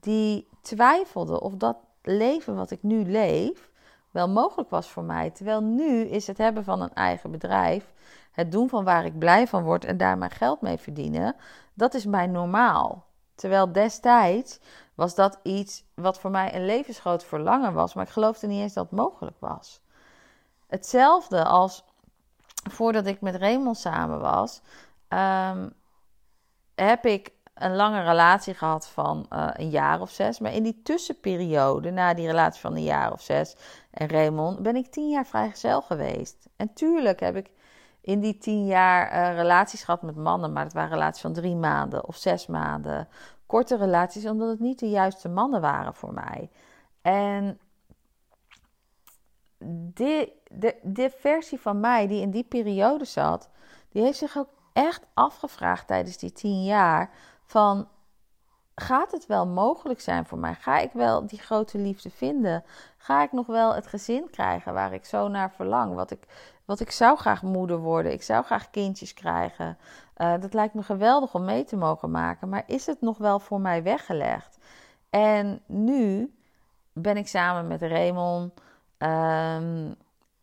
die 0.00 0.48
twijfelde 0.60 1.40
of 1.40 1.54
dat 1.54 1.76
leven 2.02 2.54
wat 2.54 2.70
ik 2.70 2.82
nu 2.82 3.04
leef 3.04 3.70
wel 4.16 4.28
mogelijk 4.28 4.70
was 4.70 4.90
voor 4.90 5.04
mij. 5.04 5.30
Terwijl 5.30 5.62
nu 5.62 6.00
is 6.00 6.26
het 6.26 6.38
hebben 6.38 6.64
van 6.64 6.80
een 6.80 6.94
eigen 6.94 7.30
bedrijf, 7.30 7.92
het 8.32 8.52
doen 8.52 8.68
van 8.68 8.84
waar 8.84 9.04
ik 9.04 9.18
blij 9.18 9.46
van 9.46 9.62
word 9.62 9.84
en 9.84 9.96
daar 9.96 10.18
mijn 10.18 10.30
geld 10.30 10.60
mee 10.60 10.76
verdienen, 10.76 11.36
dat 11.74 11.94
is 11.94 12.06
mij 12.06 12.26
normaal. 12.26 13.04
Terwijl 13.34 13.72
destijds 13.72 14.60
was 14.94 15.14
dat 15.14 15.38
iets 15.42 15.84
wat 15.94 16.18
voor 16.18 16.30
mij 16.30 16.54
een 16.54 16.64
levensgroot 16.64 17.24
verlangen 17.24 17.72
was, 17.72 17.94
maar 17.94 18.04
ik 18.04 18.10
geloofde 18.10 18.46
niet 18.46 18.60
eens 18.60 18.72
dat 18.72 18.90
het 18.90 18.98
mogelijk 18.98 19.36
was. 19.40 19.80
Hetzelfde 20.66 21.44
als 21.44 21.84
voordat 22.70 23.06
ik 23.06 23.20
met 23.20 23.34
Raymond 23.34 23.78
samen 23.78 24.20
was, 24.20 24.60
um, 25.08 25.72
heb 26.74 27.04
ik 27.04 27.32
een 27.58 27.76
lange 27.76 28.02
relatie 28.02 28.54
gehad 28.54 28.88
van 28.88 29.26
uh, 29.32 29.48
een 29.52 29.70
jaar 29.70 30.00
of 30.00 30.10
zes. 30.10 30.38
Maar 30.38 30.52
in 30.52 30.62
die 30.62 30.80
tussenperiode, 30.82 31.90
na 31.90 32.14
die 32.14 32.26
relatie 32.26 32.60
van 32.60 32.76
een 32.76 32.82
jaar 32.82 33.12
of 33.12 33.20
zes 33.20 33.56
en 33.90 34.08
Raymond, 34.08 34.62
ben 34.62 34.76
ik 34.76 34.86
tien 34.86 35.08
jaar 35.08 35.26
vrijgezel 35.26 35.82
geweest. 35.82 36.48
En 36.56 36.72
tuurlijk 36.72 37.20
heb 37.20 37.36
ik 37.36 37.50
in 38.00 38.20
die 38.20 38.38
tien 38.38 38.66
jaar 38.66 39.12
uh, 39.12 39.36
relaties 39.36 39.84
gehad 39.84 40.02
met 40.02 40.16
mannen, 40.16 40.52
maar 40.52 40.64
het 40.64 40.72
waren 40.72 40.90
relaties 40.90 41.22
van 41.22 41.32
drie 41.32 41.56
maanden 41.56 42.06
of 42.08 42.16
zes 42.16 42.46
maanden. 42.46 43.08
Korte 43.46 43.76
relaties, 43.76 44.26
omdat 44.26 44.48
het 44.48 44.60
niet 44.60 44.78
de 44.78 44.90
juiste 44.90 45.28
mannen 45.28 45.60
waren 45.60 45.94
voor 45.94 46.12
mij. 46.12 46.50
En 47.02 47.58
de, 49.94 50.32
de, 50.50 50.76
de 50.82 51.10
versie 51.10 51.60
van 51.60 51.80
mij 51.80 52.06
die 52.06 52.20
in 52.20 52.30
die 52.30 52.44
periode 52.44 53.04
zat, 53.04 53.50
die 53.88 54.02
heeft 54.02 54.18
zich 54.18 54.36
ook 54.36 54.48
echt 54.72 55.06
afgevraagd 55.14 55.86
tijdens 55.86 56.16
die 56.16 56.32
tien 56.32 56.64
jaar 56.64 57.10
van 57.46 57.88
gaat 58.74 59.12
het 59.12 59.26
wel 59.26 59.46
mogelijk 59.46 60.00
zijn 60.00 60.26
voor 60.26 60.38
mij? 60.38 60.54
Ga 60.54 60.78
ik 60.78 60.92
wel 60.92 61.26
die 61.26 61.38
grote 61.38 61.78
liefde 61.78 62.10
vinden? 62.10 62.64
Ga 62.96 63.22
ik 63.22 63.32
nog 63.32 63.46
wel 63.46 63.74
het 63.74 63.86
gezin 63.86 64.30
krijgen 64.30 64.74
waar 64.74 64.92
ik 64.92 65.04
zo 65.04 65.28
naar 65.28 65.50
verlang? 65.50 65.94
Wat 65.94 66.10
ik, 66.10 66.26
wat 66.64 66.80
ik 66.80 66.90
zou 66.90 67.18
graag 67.18 67.42
moeder 67.42 67.78
worden. 67.78 68.12
Ik 68.12 68.22
zou 68.22 68.44
graag 68.44 68.70
kindjes 68.70 69.14
krijgen. 69.14 69.78
Uh, 70.16 70.34
dat 70.40 70.54
lijkt 70.54 70.74
me 70.74 70.82
geweldig 70.82 71.34
om 71.34 71.44
mee 71.44 71.64
te 71.64 71.76
mogen 71.76 72.10
maken. 72.10 72.48
Maar 72.48 72.62
is 72.66 72.86
het 72.86 73.00
nog 73.00 73.18
wel 73.18 73.38
voor 73.38 73.60
mij 73.60 73.82
weggelegd? 73.82 74.58
En 75.10 75.62
nu 75.66 76.34
ben 76.92 77.16
ik 77.16 77.28
samen 77.28 77.66
met 77.66 77.82
Raymond. 77.82 78.52
Um, 78.98 79.94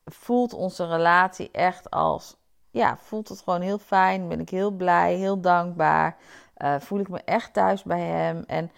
voelt 0.06 0.54
onze 0.54 0.88
relatie 0.88 1.52
echt 1.52 1.90
als. 1.90 2.36
Ja, 2.72 2.98
voelt 2.98 3.30
het 3.30 3.42
gewoon 3.42 3.62
heel 3.62 3.78
fijn. 3.78 4.28
Ben 4.28 4.40
ik 4.40 4.50
heel 4.50 4.72
blij, 4.72 5.16
heel 5.16 5.42
dankbaar. 5.42 6.18
Uh, 6.64 6.80
voel 6.80 7.00
ik 7.00 7.10
me 7.10 7.22
echt 7.26 7.54
thuis 7.54 7.84
bij 7.84 8.02
hem. 8.02 8.44
En 8.48 8.72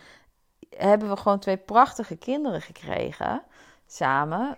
hebben 0.69 1.09
we 1.09 1.17
gewoon 1.17 1.39
twee 1.39 1.57
prachtige 1.57 2.15
kinderen 2.15 2.61
gekregen 2.61 3.43
samen. 3.87 4.57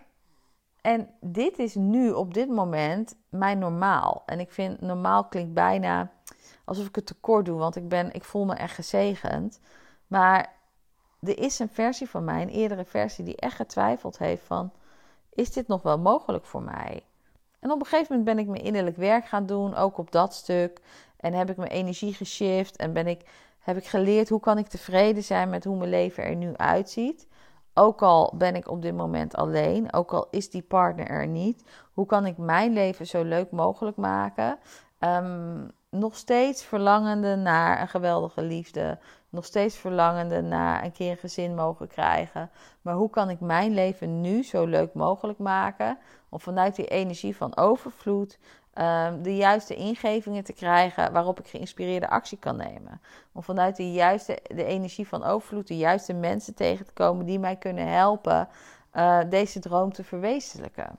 En 0.82 1.10
dit 1.20 1.60
is 1.60 1.76
nu 1.76 2.12
op 2.12 2.34
dit 2.34 2.50
moment 2.50 3.16
mijn 3.30 3.60
normaal. 3.60 4.24
En 4.26 4.40
ik 4.40 4.52
vind 4.52 4.82
normaal 4.82 5.26
klinkt 5.26 5.54
bijna 5.54 6.12
alsof 6.66 6.88
ik 6.88 6.96
het 6.96 7.06
tekort 7.06 7.46
doe, 7.46 7.58
want 7.58 7.76
ik, 7.76 7.90
ben, 7.90 8.14
ik 8.14 8.24
voel 8.24 8.46
me 8.46 8.56
echt 8.56 8.76
gezegend. 8.76 9.60
Maar 10.08 10.54
er 11.20 11.40
is 11.40 11.60
een 11.60 11.70
versie 11.70 12.10
van 12.10 12.24
mij, 12.24 12.42
een 12.42 12.50
eerdere 12.50 12.86
versie, 12.86 13.26
die 13.26 13.36
echt 13.36 13.56
getwijfeld 13.56 14.18
heeft 14.18 14.44
van... 14.44 14.72
is 15.30 15.52
dit 15.52 15.68
nog 15.68 15.82
wel 15.82 16.00
mogelijk 16.00 16.46
voor 16.46 16.62
mij? 16.62 17.04
En 17.60 17.72
op 17.72 17.80
een 17.80 17.86
gegeven 17.86 18.18
moment 18.18 18.36
ben 18.36 18.46
ik 18.46 18.52
mijn 18.52 18.64
innerlijk 18.64 18.98
werk 18.98 19.26
gaan 19.26 19.46
doen, 19.46 19.76
ook 19.76 19.98
op 19.98 20.12
dat 20.12 20.34
stuk. 20.34 20.82
En 21.18 21.34
heb 21.34 21.50
ik 21.50 21.58
mijn 21.58 21.72
energie 21.72 22.14
geshift 22.14 22.76
en 22.76 22.94
ben 22.94 23.08
ik, 23.08 23.22
heb 23.60 23.78
ik 23.78 23.86
geleerd 23.86 24.30
hoe 24.30 24.40
kan 24.40 24.58
ik 24.58 24.68
tevreden 24.68 25.24
zijn 25.24 25.50
met 25.50 25.64
hoe 25.64 25.78
mijn 25.78 25.90
leven 25.90 26.24
er 26.24 26.36
nu 26.36 26.56
uitziet. 26.56 27.28
Ook 27.74 28.02
al 28.02 28.34
ben 28.38 28.56
ik 28.56 28.70
op 28.70 28.82
dit 28.82 28.96
moment 28.96 29.36
alleen, 29.36 29.94
ook 29.94 30.14
al 30.14 30.28
is 30.32 30.50
die 30.50 30.62
partner 30.62 31.08
er 31.08 31.28
niet, 31.28 31.64
hoe 31.94 32.06
kan 32.06 32.26
ik 32.26 32.38
mijn 32.38 32.74
leven 32.74 33.08
zo 33.08 33.24
leuk 33.24 33.52
mogelijk 33.52 33.98
maken? 33.98 34.60
Ehm, 35.00 35.68
nog 35.90 36.16
steeds 36.16 36.64
verlangende 36.64 37.36
naar 37.36 37.82
een 37.82 37.88
geweldige 37.88 38.42
liefde, 38.42 39.00
nog 39.30 39.46
steeds 39.46 39.78
verlangende 39.78 40.42
naar 40.42 40.84
een 40.84 40.92
keer 40.92 41.12
een 41.12 41.18
gezin 41.18 41.56
mogen 41.56 41.88
krijgen. 41.88 42.50
Maar 42.82 42.94
hoe 42.94 43.10
kan 43.10 43.30
ik 43.30 43.40
mijn 43.40 43.74
leven 43.74 44.22
nu 44.22 44.44
zo 44.44 44.66
leuk 44.66 44.94
mogelijk 44.94 45.40
maken? 45.40 45.98
Om 46.30 46.40
vanuit 46.40 46.76
die 46.76 46.88
energie 46.88 47.36
van 47.36 47.58
overvloed 47.58 48.40
um, 48.80 49.24
de 49.24 49.36
juiste 49.36 49.76
ingevingen 49.76 50.44
te 50.44 50.54
krijgen 50.54 51.12
waarop 51.12 51.40
ik 51.40 51.48
geïnspireerde 51.48 52.10
actie 52.10 52.38
kan 52.38 52.58
nemen. 52.58 53.02
Om 53.32 53.44
vanuit 53.44 53.76
de 53.76 53.92
juiste 53.92 54.40
de 54.44 54.64
energie 54.64 55.08
van 55.08 55.24
overvloed 55.24 55.68
de 55.68 55.78
juiste 55.78 56.14
mensen 56.14 56.54
tegen 56.56 56.86
te 56.86 56.94
komen 56.94 57.26
die 57.26 57.40
mij 57.40 57.56
kunnen 57.56 57.88
helpen 57.88 58.48
uh, 58.94 59.20
deze 59.30 59.60
droom 59.60 59.94
te 59.94 60.04
verwezenlijken. 60.04 60.98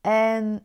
En 0.00 0.64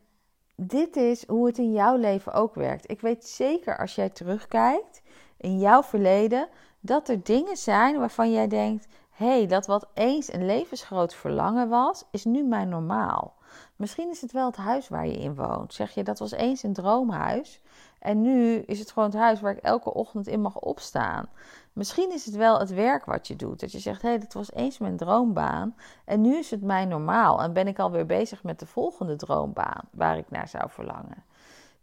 dit 0.55 0.95
is 0.95 1.27
hoe 1.27 1.45
het 1.45 1.57
in 1.57 1.71
jouw 1.71 1.95
leven 1.95 2.33
ook 2.33 2.55
werkt. 2.55 2.91
Ik 2.91 3.01
weet 3.01 3.25
zeker 3.25 3.77
als 3.77 3.95
jij 3.95 4.09
terugkijkt 4.09 5.01
in 5.37 5.59
jouw 5.59 5.83
verleden 5.83 6.47
dat 6.79 7.09
er 7.09 7.23
dingen 7.23 7.57
zijn 7.57 7.99
waarvan 7.99 8.31
jij 8.31 8.47
denkt: 8.47 8.87
hé, 9.09 9.25
hey, 9.25 9.47
dat 9.47 9.65
wat 9.65 9.87
eens 9.93 10.33
een 10.33 10.45
levensgroot 10.45 11.13
verlangen 11.13 11.69
was, 11.69 12.05
is 12.11 12.25
nu 12.25 12.43
mijn 12.43 12.69
normaal. 12.69 13.37
Misschien 13.79 14.09
is 14.09 14.21
het 14.21 14.31
wel 14.31 14.45
het 14.45 14.55
huis 14.55 14.87
waar 14.87 15.07
je 15.07 15.17
in 15.17 15.35
woont. 15.35 15.73
Zeg 15.73 15.91
je 15.91 16.03
dat 16.03 16.19
was 16.19 16.31
eens 16.31 16.63
een 16.63 16.73
droomhuis 16.73 17.61
en 17.99 18.21
nu 18.21 18.55
is 18.55 18.79
het 18.79 18.91
gewoon 18.91 19.09
het 19.09 19.17
huis 19.17 19.41
waar 19.41 19.51
ik 19.51 19.63
elke 19.63 19.93
ochtend 19.93 20.27
in 20.27 20.41
mag 20.41 20.59
opstaan. 20.59 21.29
Misschien 21.73 22.11
is 22.11 22.25
het 22.25 22.35
wel 22.35 22.59
het 22.59 22.69
werk 22.69 23.05
wat 23.05 23.27
je 23.27 23.35
doet. 23.35 23.59
Dat 23.59 23.71
je 23.71 23.79
zegt: 23.79 24.01
hé, 24.01 24.07
hey, 24.09 24.19
dat 24.19 24.33
was 24.33 24.51
eens 24.51 24.77
mijn 24.77 24.97
droombaan 24.97 25.75
en 26.05 26.21
nu 26.21 26.37
is 26.37 26.51
het 26.51 26.61
mijn 26.61 26.87
normaal. 26.87 27.41
En 27.41 27.53
ben 27.53 27.67
ik 27.67 27.79
alweer 27.79 28.05
bezig 28.05 28.43
met 28.43 28.59
de 28.59 28.65
volgende 28.65 29.15
droombaan 29.15 29.83
waar 29.91 30.17
ik 30.17 30.29
naar 30.29 30.47
zou 30.47 30.69
verlangen. 30.69 31.23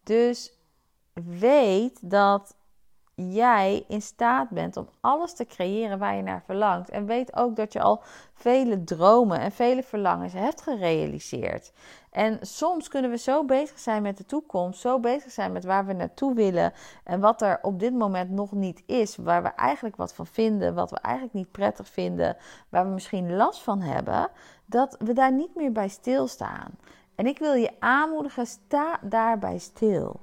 Dus 0.02 0.52
weet 1.12 2.10
dat 2.10 2.56
jij 3.16 3.84
in 3.88 4.02
staat 4.02 4.50
bent 4.50 4.76
om 4.76 4.88
alles 5.00 5.34
te 5.34 5.44
creëren 5.44 5.98
waar 5.98 6.16
je 6.16 6.22
naar 6.22 6.42
verlangt. 6.44 6.90
En 6.90 7.06
weet 7.06 7.36
ook 7.36 7.56
dat 7.56 7.72
je 7.72 7.80
al 7.80 8.02
vele 8.34 8.84
dromen 8.84 9.40
en 9.40 9.52
vele 9.52 9.82
verlangens 9.82 10.32
hebt 10.32 10.62
gerealiseerd. 10.62 11.72
En 12.10 12.38
soms 12.40 12.88
kunnen 12.88 13.10
we 13.10 13.18
zo 13.18 13.44
bezig 13.44 13.78
zijn 13.78 14.02
met 14.02 14.16
de 14.16 14.24
toekomst, 14.24 14.80
zo 14.80 15.00
bezig 15.00 15.30
zijn 15.30 15.52
met 15.52 15.64
waar 15.64 15.86
we 15.86 15.92
naartoe 15.92 16.34
willen 16.34 16.72
en 17.04 17.20
wat 17.20 17.42
er 17.42 17.58
op 17.62 17.80
dit 17.80 17.94
moment 17.94 18.30
nog 18.30 18.52
niet 18.52 18.82
is, 18.86 19.16
waar 19.16 19.42
we 19.42 19.48
eigenlijk 19.48 19.96
wat 19.96 20.14
van 20.14 20.26
vinden, 20.26 20.74
wat 20.74 20.90
we 20.90 20.98
eigenlijk 20.98 21.34
niet 21.34 21.50
prettig 21.50 21.88
vinden, 21.88 22.36
waar 22.68 22.84
we 22.84 22.90
misschien 22.90 23.36
last 23.36 23.62
van 23.62 23.80
hebben, 23.80 24.28
dat 24.66 24.96
we 24.98 25.12
daar 25.12 25.32
niet 25.32 25.54
meer 25.54 25.72
bij 25.72 25.88
stilstaan. 25.88 26.70
En 27.14 27.26
ik 27.26 27.38
wil 27.38 27.54
je 27.54 27.70
aanmoedigen, 27.78 28.46
sta 28.46 28.98
daarbij 29.02 29.58
stil. 29.58 30.20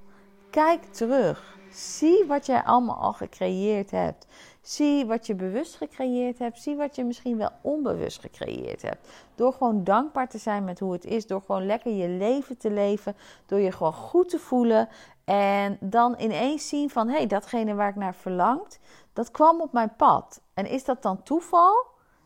Kijk 0.49 0.83
terug. 0.83 1.61
Zie 1.73 2.25
wat 2.25 2.45
jij 2.45 2.63
allemaal 2.63 2.95
al 2.95 3.13
gecreëerd 3.13 3.91
hebt. 3.91 4.27
Zie 4.61 5.05
wat 5.05 5.27
je 5.27 5.35
bewust 5.35 5.75
gecreëerd 5.75 6.39
hebt. 6.39 6.59
Zie 6.59 6.75
wat 6.75 6.95
je 6.95 7.03
misschien 7.03 7.37
wel 7.37 7.49
onbewust 7.61 8.19
gecreëerd 8.19 8.81
hebt. 8.81 9.07
Door 9.35 9.53
gewoon 9.53 9.83
dankbaar 9.83 10.29
te 10.29 10.37
zijn 10.37 10.63
met 10.63 10.79
hoe 10.79 10.91
het 10.91 11.05
is. 11.05 11.27
Door 11.27 11.41
gewoon 11.41 11.65
lekker 11.65 11.91
je 11.91 12.07
leven 12.07 12.57
te 12.57 12.71
leven. 12.71 13.15
Door 13.45 13.59
je 13.59 13.71
gewoon 13.71 13.93
goed 13.93 14.29
te 14.29 14.39
voelen. 14.39 14.89
En 15.23 15.77
dan 15.79 16.15
ineens 16.17 16.67
zien 16.67 16.89
van 16.89 17.07
hé, 17.07 17.15
hey, 17.15 17.27
datgene 17.27 17.73
waar 17.73 17.89
ik 17.89 17.95
naar 17.95 18.15
verlangd, 18.15 18.79
dat 19.13 19.31
kwam 19.31 19.61
op 19.61 19.71
mijn 19.73 19.95
pad. 19.95 20.41
En 20.53 20.65
is 20.65 20.85
dat 20.85 21.01
dan 21.01 21.23
toeval? 21.23 21.85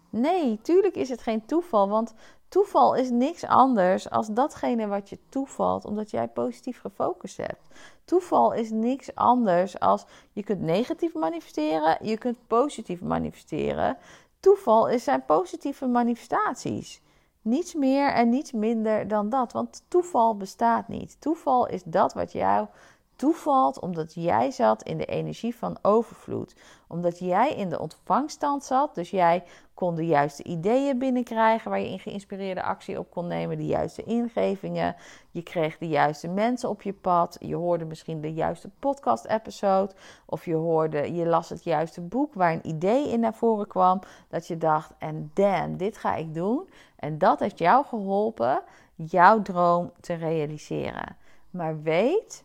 Nee, 0.09 0.59
tuurlijk 0.61 0.95
is 0.95 1.09
het 1.09 1.21
geen 1.21 1.45
toeval. 1.45 1.89
Want 1.89 2.13
Toeval 2.49 2.95
is 2.95 3.09
niks 3.09 3.45
anders 3.45 4.09
als 4.09 4.27
datgene 4.27 4.87
wat 4.87 5.09
je 5.09 5.19
toevalt 5.29 5.85
omdat 5.85 6.11
jij 6.11 6.27
positief 6.27 6.79
gefocust 6.79 7.37
hebt. 7.37 7.67
Toeval 8.05 8.53
is 8.53 8.71
niks 8.71 9.15
anders 9.15 9.79
als 9.79 10.05
je 10.33 10.43
kunt 10.43 10.61
negatief 10.61 11.13
manifesteren, 11.13 11.97
je 12.01 12.17
kunt 12.17 12.37
positief 12.47 13.01
manifesteren. 13.01 13.97
Toeval 14.39 14.87
is 14.87 15.03
zijn 15.03 15.25
positieve 15.25 15.87
manifestaties. 15.87 17.01
Niets 17.41 17.73
meer 17.73 18.13
en 18.13 18.29
niets 18.29 18.51
minder 18.51 19.07
dan 19.07 19.29
dat, 19.29 19.51
want 19.51 19.83
toeval 19.87 20.37
bestaat 20.37 20.87
niet. 20.87 21.21
Toeval 21.21 21.67
is 21.67 21.83
dat 21.83 22.13
wat 22.13 22.31
jou 22.31 22.67
toevalt 23.17 23.79
omdat 23.79 24.13
jij 24.13 24.51
zat 24.51 24.83
in 24.83 24.97
de 24.97 25.05
energie 25.05 25.55
van 25.55 25.77
overvloed. 25.81 26.55
Omdat 26.87 27.19
jij 27.19 27.55
in 27.55 27.69
de 27.69 27.79
ontvangstand 27.79 28.63
zat, 28.63 28.95
dus 28.95 29.09
jij 29.09 29.43
kon 29.73 29.95
de 29.95 30.05
juiste 30.05 30.43
ideeën 30.43 30.99
binnenkrijgen 30.99 31.69
waar 31.69 31.79
je 31.79 31.89
in 31.89 31.99
geïnspireerde 31.99 32.63
actie 32.63 32.99
op 32.99 33.11
kon 33.11 33.27
nemen, 33.27 33.57
de 33.57 33.65
juiste 33.65 34.03
ingevingen. 34.03 34.95
Je 35.31 35.43
kreeg 35.43 35.77
de 35.77 35.87
juiste 35.87 36.27
mensen 36.27 36.69
op 36.69 36.81
je 36.81 36.93
pad. 36.93 37.37
Je 37.39 37.55
hoorde 37.55 37.85
misschien 37.85 38.21
de 38.21 38.33
juiste 38.33 38.69
podcast-episode. 38.79 39.93
Of 40.25 40.45
je, 40.45 40.55
hoorde, 40.55 41.13
je 41.13 41.25
las 41.25 41.49
het 41.49 41.63
juiste 41.63 42.01
boek 42.01 42.33
waar 42.33 42.53
een 42.53 42.67
idee 42.67 43.09
in 43.09 43.19
naar 43.19 43.33
voren 43.33 43.67
kwam. 43.67 43.99
Dat 44.29 44.47
je 44.47 44.57
dacht: 44.57 44.91
en 44.97 45.31
damn, 45.33 45.77
dit 45.77 45.97
ga 45.97 46.15
ik 46.15 46.33
doen. 46.33 46.69
En 46.95 47.17
dat 47.17 47.39
heeft 47.39 47.57
jou 47.57 47.85
geholpen 47.85 48.61
jouw 48.95 49.41
droom 49.41 49.91
te 49.99 50.13
realiseren. 50.13 51.17
Maar 51.49 51.81
weet, 51.81 52.43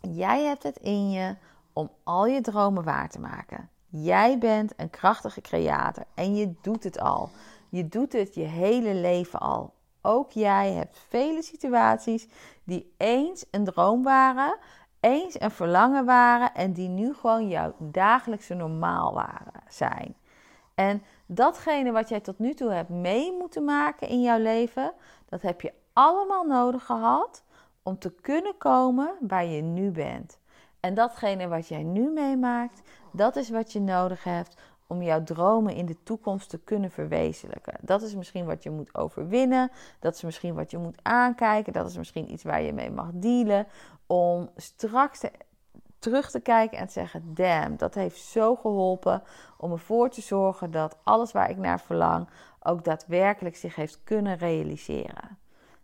jij 0.00 0.44
hebt 0.44 0.62
het 0.62 0.76
in 0.76 1.10
je 1.10 1.36
om 1.72 1.90
al 2.04 2.26
je 2.26 2.40
dromen 2.40 2.84
waar 2.84 3.08
te 3.08 3.20
maken. 3.20 3.68
Jij 3.86 4.38
bent 4.38 4.72
een 4.76 4.90
krachtige 4.90 5.40
creator 5.40 6.04
en 6.14 6.34
je 6.34 6.54
doet 6.62 6.84
het 6.84 7.00
al. 7.00 7.30
Je 7.68 7.88
doet 7.88 8.12
het 8.12 8.34
je 8.34 8.44
hele 8.44 8.94
leven 8.94 9.40
al. 9.40 9.74
Ook 10.02 10.30
jij 10.30 10.72
hebt 10.72 10.98
vele 11.08 11.42
situaties 11.42 12.28
die 12.64 12.94
eens 12.96 13.44
een 13.50 13.64
droom 13.64 14.02
waren, 14.02 14.56
eens 15.00 15.40
een 15.40 15.50
verlangen 15.50 16.04
waren 16.04 16.54
en 16.54 16.72
die 16.72 16.88
nu 16.88 17.14
gewoon 17.14 17.48
jouw 17.48 17.74
dagelijkse 17.78 18.54
normaal 18.54 19.14
waren, 19.14 19.62
zijn. 19.68 20.16
En 20.74 21.02
datgene 21.26 21.92
wat 21.92 22.08
jij 22.08 22.20
tot 22.20 22.38
nu 22.38 22.54
toe 22.54 22.70
hebt 22.70 22.88
mee 22.88 23.32
moeten 23.32 23.64
maken 23.64 24.08
in 24.08 24.22
jouw 24.22 24.38
leven, 24.38 24.92
dat 25.28 25.42
heb 25.42 25.60
je 25.60 25.72
allemaal 25.92 26.44
nodig 26.44 26.84
gehad 26.84 27.42
om 27.82 27.98
te 27.98 28.10
kunnen 28.20 28.56
komen 28.58 29.14
waar 29.20 29.44
je 29.44 29.62
nu 29.62 29.90
bent. 29.90 30.38
En 30.80 30.94
datgene 30.94 31.48
wat 31.48 31.68
jij 31.68 31.82
nu 31.82 32.10
meemaakt, 32.10 32.82
dat 33.12 33.36
is 33.36 33.50
wat 33.50 33.72
je 33.72 33.80
nodig 33.80 34.24
hebt 34.24 34.56
om 34.86 35.02
jouw 35.02 35.22
dromen 35.22 35.74
in 35.74 35.86
de 35.86 36.02
toekomst 36.02 36.48
te 36.48 36.58
kunnen 36.58 36.90
verwezenlijken. 36.90 37.74
Dat 37.80 38.02
is 38.02 38.14
misschien 38.14 38.44
wat 38.44 38.62
je 38.62 38.70
moet 38.70 38.94
overwinnen. 38.94 39.70
Dat 39.98 40.14
is 40.14 40.22
misschien 40.22 40.54
wat 40.54 40.70
je 40.70 40.78
moet 40.78 40.98
aankijken. 41.02 41.72
Dat 41.72 41.88
is 41.88 41.96
misschien 41.96 42.32
iets 42.32 42.42
waar 42.42 42.62
je 42.62 42.72
mee 42.72 42.90
mag 42.90 43.10
dealen. 43.12 43.66
Om 44.06 44.50
straks 44.56 45.20
terug 45.98 46.30
te 46.30 46.40
kijken 46.40 46.78
en 46.78 46.86
te 46.86 46.92
zeggen: 46.92 47.34
Damn, 47.34 47.76
dat 47.76 47.94
heeft 47.94 48.20
zo 48.20 48.56
geholpen 48.56 49.22
om 49.56 49.72
ervoor 49.72 50.10
te 50.10 50.20
zorgen 50.20 50.70
dat 50.70 50.98
alles 51.02 51.32
waar 51.32 51.50
ik 51.50 51.56
naar 51.56 51.80
verlang 51.80 52.28
ook 52.62 52.84
daadwerkelijk 52.84 53.56
zich 53.56 53.74
heeft 53.74 54.04
kunnen 54.04 54.36
realiseren. 54.36 55.38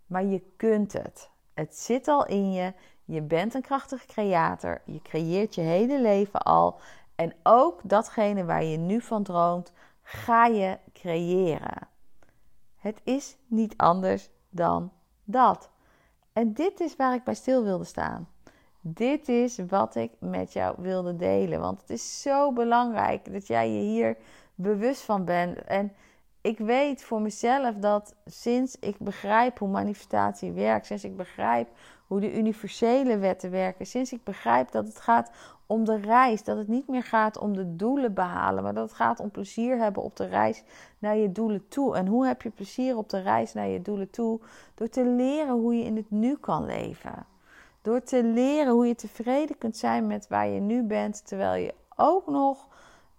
Maar 0.06 0.24
je 0.24 0.42
kunt 0.56 0.92
het. 0.92 1.30
Het 1.56 1.76
zit 1.76 2.08
al 2.08 2.26
in 2.26 2.52
je. 2.52 2.72
Je 3.04 3.22
bent 3.22 3.54
een 3.54 3.62
krachtige 3.62 4.06
creator. 4.06 4.80
Je 4.84 5.02
creëert 5.02 5.54
je 5.54 5.60
hele 5.60 6.00
leven 6.00 6.42
al. 6.42 6.80
En 7.14 7.34
ook 7.42 7.80
datgene 7.82 8.44
waar 8.44 8.64
je 8.64 8.76
nu 8.76 9.00
van 9.00 9.22
droomt, 9.22 9.72
ga 10.02 10.46
je 10.46 10.78
creëren. 10.92 11.88
Het 12.76 13.00
is 13.04 13.36
niet 13.46 13.76
anders 13.76 14.30
dan 14.48 14.92
dat. 15.24 15.70
En 16.32 16.52
dit 16.52 16.80
is 16.80 16.96
waar 16.96 17.14
ik 17.14 17.24
bij 17.24 17.34
stil 17.34 17.64
wilde 17.64 17.84
staan. 17.84 18.28
Dit 18.80 19.28
is 19.28 19.58
wat 19.68 19.94
ik 19.94 20.12
met 20.18 20.52
jou 20.52 20.74
wilde 20.78 21.16
delen. 21.16 21.60
Want 21.60 21.80
het 21.80 21.90
is 21.90 22.22
zo 22.22 22.52
belangrijk 22.52 23.32
dat 23.32 23.46
jij 23.46 23.70
je 23.70 23.80
hier 23.80 24.16
bewust 24.54 25.02
van 25.02 25.24
bent. 25.24 25.64
En 25.64 25.92
ik 26.46 26.58
weet 26.58 27.02
voor 27.02 27.20
mezelf 27.20 27.74
dat 27.74 28.14
sinds 28.24 28.78
ik 28.80 28.98
begrijp 28.98 29.58
hoe 29.58 29.68
manifestatie 29.68 30.52
werkt, 30.52 30.86
sinds 30.86 31.04
ik 31.04 31.16
begrijp 31.16 31.68
hoe 32.06 32.20
de 32.20 32.36
universele 32.38 33.18
wetten 33.18 33.50
werken, 33.50 33.86
sinds 33.86 34.12
ik 34.12 34.24
begrijp 34.24 34.70
dat 34.70 34.86
het 34.86 35.00
gaat 35.00 35.30
om 35.66 35.84
de 35.84 35.96
reis, 35.96 36.44
dat 36.44 36.56
het 36.56 36.68
niet 36.68 36.88
meer 36.88 37.02
gaat 37.02 37.38
om 37.38 37.56
de 37.56 37.76
doelen 37.76 38.14
behalen, 38.14 38.62
maar 38.62 38.74
dat 38.74 38.88
het 38.88 38.96
gaat 38.96 39.20
om 39.20 39.30
plezier 39.30 39.78
hebben 39.78 40.02
op 40.02 40.16
de 40.16 40.26
reis 40.26 40.62
naar 40.98 41.16
je 41.16 41.32
doelen 41.32 41.68
toe. 41.68 41.96
En 41.96 42.06
hoe 42.06 42.26
heb 42.26 42.42
je 42.42 42.50
plezier 42.50 42.96
op 42.96 43.08
de 43.08 43.20
reis 43.20 43.52
naar 43.52 43.68
je 43.68 43.82
doelen 43.82 44.10
toe? 44.10 44.40
Door 44.74 44.88
te 44.88 45.04
leren 45.04 45.54
hoe 45.54 45.74
je 45.78 45.84
in 45.84 45.96
het 45.96 46.10
nu 46.10 46.36
kan 46.36 46.64
leven. 46.64 47.26
Door 47.82 48.02
te 48.02 48.24
leren 48.24 48.72
hoe 48.72 48.86
je 48.86 48.94
tevreden 48.94 49.58
kunt 49.58 49.76
zijn 49.76 50.06
met 50.06 50.28
waar 50.28 50.48
je 50.48 50.60
nu 50.60 50.82
bent, 50.82 51.26
terwijl 51.26 51.64
je 51.64 51.74
ook 51.96 52.26
nog 52.26 52.68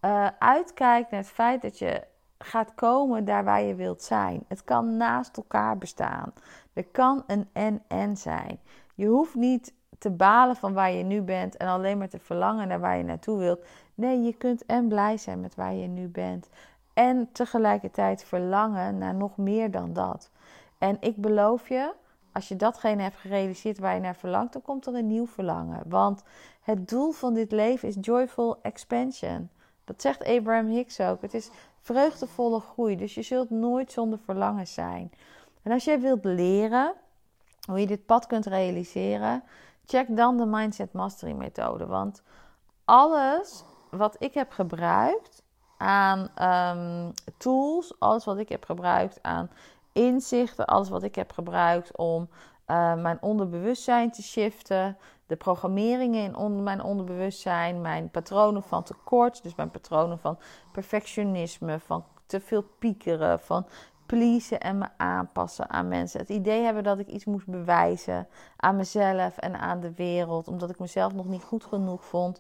uh, 0.02 0.28
uitkijkt 0.40 1.12
naar 1.12 1.20
het 1.20 1.30
feit 1.30 1.62
dat 1.62 1.80
je 1.80 2.04
gaat 2.38 2.76
komen 2.76 3.26
daar 3.26 3.44
waar 3.44 3.62
je 3.62 3.76
wilt 3.76 4.02
zijn. 4.02 4.44
Het 4.48 4.64
kan 4.64 4.98
naast 4.98 5.38
elkaar 5.38 5.78
bestaan. 5.78 6.34
Er 6.74 6.86
kan 6.86 7.24
een 7.28 7.50
en-en 7.54 8.18
zijn. 8.18 8.60
Je 8.96 9.08
hoeft 9.08 9.36
niet 9.36 9.74
te 9.98 10.12
balen 10.12 10.56
van 10.56 10.74
waar 10.74 10.92
je 10.92 11.04
nu 11.04 11.22
bent 11.22 11.58
en 11.58 11.68
alleen 11.68 11.98
maar 11.98 12.10
te 12.10 12.20
verlangen 12.20 12.68
naar 12.68 12.80
waar 12.80 12.98
je 12.98 13.04
naartoe 13.04 13.38
wilt. 13.38 13.66
Nee, 13.94 14.22
je 14.22 14.34
kunt 14.34 14.66
en 14.66 14.88
blij 14.88 15.18
zijn 15.18 15.40
met 15.40 15.56
waar 15.56 15.74
je 15.74 15.88
nu 15.88 16.08
bent 16.08 16.50
En 16.94 17.30
tegelijkertijd 17.32 18.24
verlangen 18.24 18.98
naar 18.98 19.16
nog 19.16 19.38
meer 19.38 19.72
dan 19.72 19.94
dat. 19.94 20.32
En 20.78 20.98
ik 21.00 21.16
beloof 21.16 21.70
je, 21.70 21.94
als 22.32 22.48
je 22.48 22.56
datgene 22.56 23.02
hebt 23.02 23.16
gerealiseerd 23.16 23.80
waar 23.80 23.94
je 23.94 24.02
naar 24.02 24.16
verlangt, 24.16 24.54
dan 24.54 24.62
komt 24.62 24.86
er 24.86 24.96
een 24.96 25.08
nieuw 25.08 25.28
verlangen. 25.28 25.84
Want 25.88 26.24
het 26.62 26.90
doel 26.90 27.12
van 27.12 27.34
dit 27.34 27.52
leven 27.52 27.88
is 27.88 27.96
joyful 28.02 28.62
expansion. 28.62 29.50
Dat 29.84 30.02
zegt 30.02 30.26
Abraham 30.26 30.68
Hicks 30.68 31.00
ook. 31.00 31.22
Het 31.22 31.34
is 31.34 31.50
vreugdevolle 31.88 32.60
groei. 32.60 32.96
Dus 32.96 33.14
je 33.14 33.22
zult 33.22 33.50
nooit 33.50 33.92
zonder 33.92 34.20
verlangen 34.20 34.68
zijn. 34.68 35.12
En 35.64 35.72
als 35.72 35.84
jij 35.84 36.00
wilt 36.00 36.26
leren 36.26 36.94
hoe 37.68 37.80
je 37.80 37.88
dit 37.88 38.06
pad 38.06 38.28
kunt 38.28 38.46
realiseren, 38.46 39.44
check 39.86 40.16
dan 40.16 40.38
de 40.38 40.46
Mindset 40.46 40.94
Mastery 40.94 41.32
methode. 41.32 41.86
Want 41.86 42.22
alles 42.86 43.64
wat 43.90 44.16
ik 44.20 44.34
heb 44.34 44.52
gebruikt 44.52 45.44
aan 45.78 46.30
ehm, 46.36 47.12
tools, 47.38 48.00
alles 48.00 48.26
wat 48.26 48.38
ik 48.38 48.50
heb 48.50 48.66
gebruikt 48.66 49.20
aan 49.22 49.50
inzichten, 49.92 50.66
alles 50.66 50.90
wat 50.90 51.04
ik 51.04 51.16
heb 51.16 51.32
gebruikt 51.32 51.98
om 51.98 52.30
uh, 52.68 52.96
mijn 52.96 53.18
onderbewustzijn 53.22 54.12
te 54.12 54.24
shiften, 54.24 54.98
de 55.28 55.36
programmeringen 55.36 56.24
in 56.24 56.36
onder 56.36 56.64
mijn 56.64 56.82
onderbewustzijn, 56.82 57.82
mijn 57.82 58.10
patronen 58.10 58.64
van 58.64 58.84
tekort, 58.84 59.44
dus 59.44 59.56
mijn 59.56 59.72
patronen 59.72 60.20
van 60.20 60.38
perfectionisme, 60.72 61.80
van 61.80 62.06
te 62.26 62.40
veel 62.40 62.64
piekeren, 62.80 63.40
van 63.40 63.68
pleasen 64.06 64.60
en 64.60 64.78
me 64.78 64.88
aanpassen 64.98 65.70
aan 65.70 65.88
mensen. 65.88 66.20
Het 66.20 66.30
idee 66.30 66.64
hebben 66.64 66.84
dat 66.84 67.00
ik 67.00 67.08
iets 67.08 67.26
moest 67.26 67.48
bewijzen 67.48 68.28
aan 68.58 68.76
mezelf 68.76 69.38
en 69.38 69.60
aan 69.60 69.80
de 69.80 69.94
wereld, 69.94 70.48
omdat 70.48 70.70
ik 70.70 70.80
mezelf 70.80 71.14
nog 71.14 71.28
niet 71.28 71.44
goed 71.44 71.66
genoeg 71.66 72.06
vond. 72.06 72.40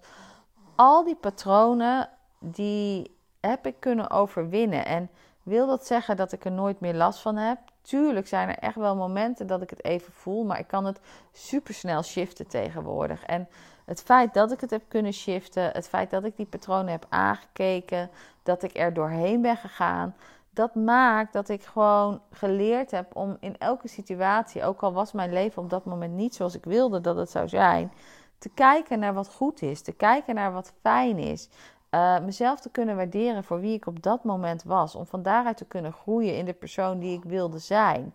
Al 0.76 1.04
die 1.04 1.16
patronen, 1.16 2.10
die 2.40 3.18
heb 3.40 3.66
ik 3.66 3.80
kunnen 3.80 4.10
overwinnen. 4.10 4.86
En 4.86 5.10
wil 5.48 5.68
dat 5.68 5.86
zeggen 5.86 6.18
dat 6.18 6.32
ik 6.32 6.46
er 6.46 6.52
nooit 6.52 6.80
meer 6.80 6.94
last 6.94 7.20
van 7.20 7.36
heb? 7.36 7.58
Tuurlijk 7.82 8.28
zijn 8.28 8.50
er 8.50 8.58
echt 8.58 8.76
wel 8.76 8.96
momenten 8.96 9.48
dat 9.48 9.62
ik 9.62 9.70
het 9.70 9.84
even 9.84 10.14
voel, 10.14 10.44
maar 10.44 10.60
ik 10.60 10.68
kan 10.68 10.86
het 10.86 11.00
supersnel 11.32 12.04
shiften 12.04 12.48
tegenwoordig. 12.48 13.26
En 13.26 13.48
het 13.86 14.02
feit 14.02 14.34
dat 14.34 14.52
ik 14.52 14.62
het 14.62 14.70
heb 14.70 14.82
kunnen 14.88 15.14
shiften, 15.14 15.72
het 15.72 15.88
feit 15.88 16.10
dat 16.10 16.24
ik 16.24 16.36
die 16.36 16.46
patronen 16.46 16.92
heb 16.92 17.06
aangekeken, 17.10 18.10
dat 18.44 18.64
ik 18.64 18.78
er 18.78 18.94
doorheen 18.94 19.42
ben 19.42 19.58
gegaan, 19.58 20.16
dat 20.50 20.76
maakt 20.76 21.34
dat 21.34 21.50
ik 21.50 21.64
gewoon 21.64 22.22
geleerd 22.32 22.92
heb 22.92 23.16
om 23.16 23.38
in 23.40 23.58
elke 23.58 23.88
situatie, 23.88 24.64
ook 24.64 24.82
al 24.82 24.94
was 24.94 25.12
mijn 25.12 25.34
leven 25.34 25.62
op 25.62 25.70
dat 25.70 25.86
moment 25.86 26.14
niet 26.14 26.36
zoals 26.36 26.56
ik 26.56 26.64
wilde 26.64 27.02
dat 27.02 27.16
het 27.16 27.30
zou 27.30 27.48
zijn, 27.48 27.92
te 28.38 28.50
kijken 28.50 29.00
naar 29.00 29.14
wat 29.14 29.34
goed 29.34 29.62
is, 29.62 29.82
te 29.82 29.92
kijken 29.92 30.36
naar 30.36 30.52
wat 30.52 30.74
fijn 30.82 31.18
is. 31.18 31.50
Uh, 31.92 32.20
mezelf 32.20 32.60
te 32.60 32.70
kunnen 32.70 32.96
waarderen 32.96 33.44
voor 33.44 33.60
wie 33.60 33.74
ik 33.74 33.88
op 33.88 34.04
dat 34.04 34.24
moment 34.24 34.64
was. 34.64 34.96
Om 34.96 35.06
van 35.06 35.22
daaruit 35.22 35.58
te 35.58 35.66
kunnen 35.66 35.94
groeien 35.94 36.38
in 36.38 36.46
de 36.46 36.54
persoon 36.54 37.00
die 37.00 37.18
ik 37.18 37.24
wilde 37.24 37.60
zijn. 37.60 38.14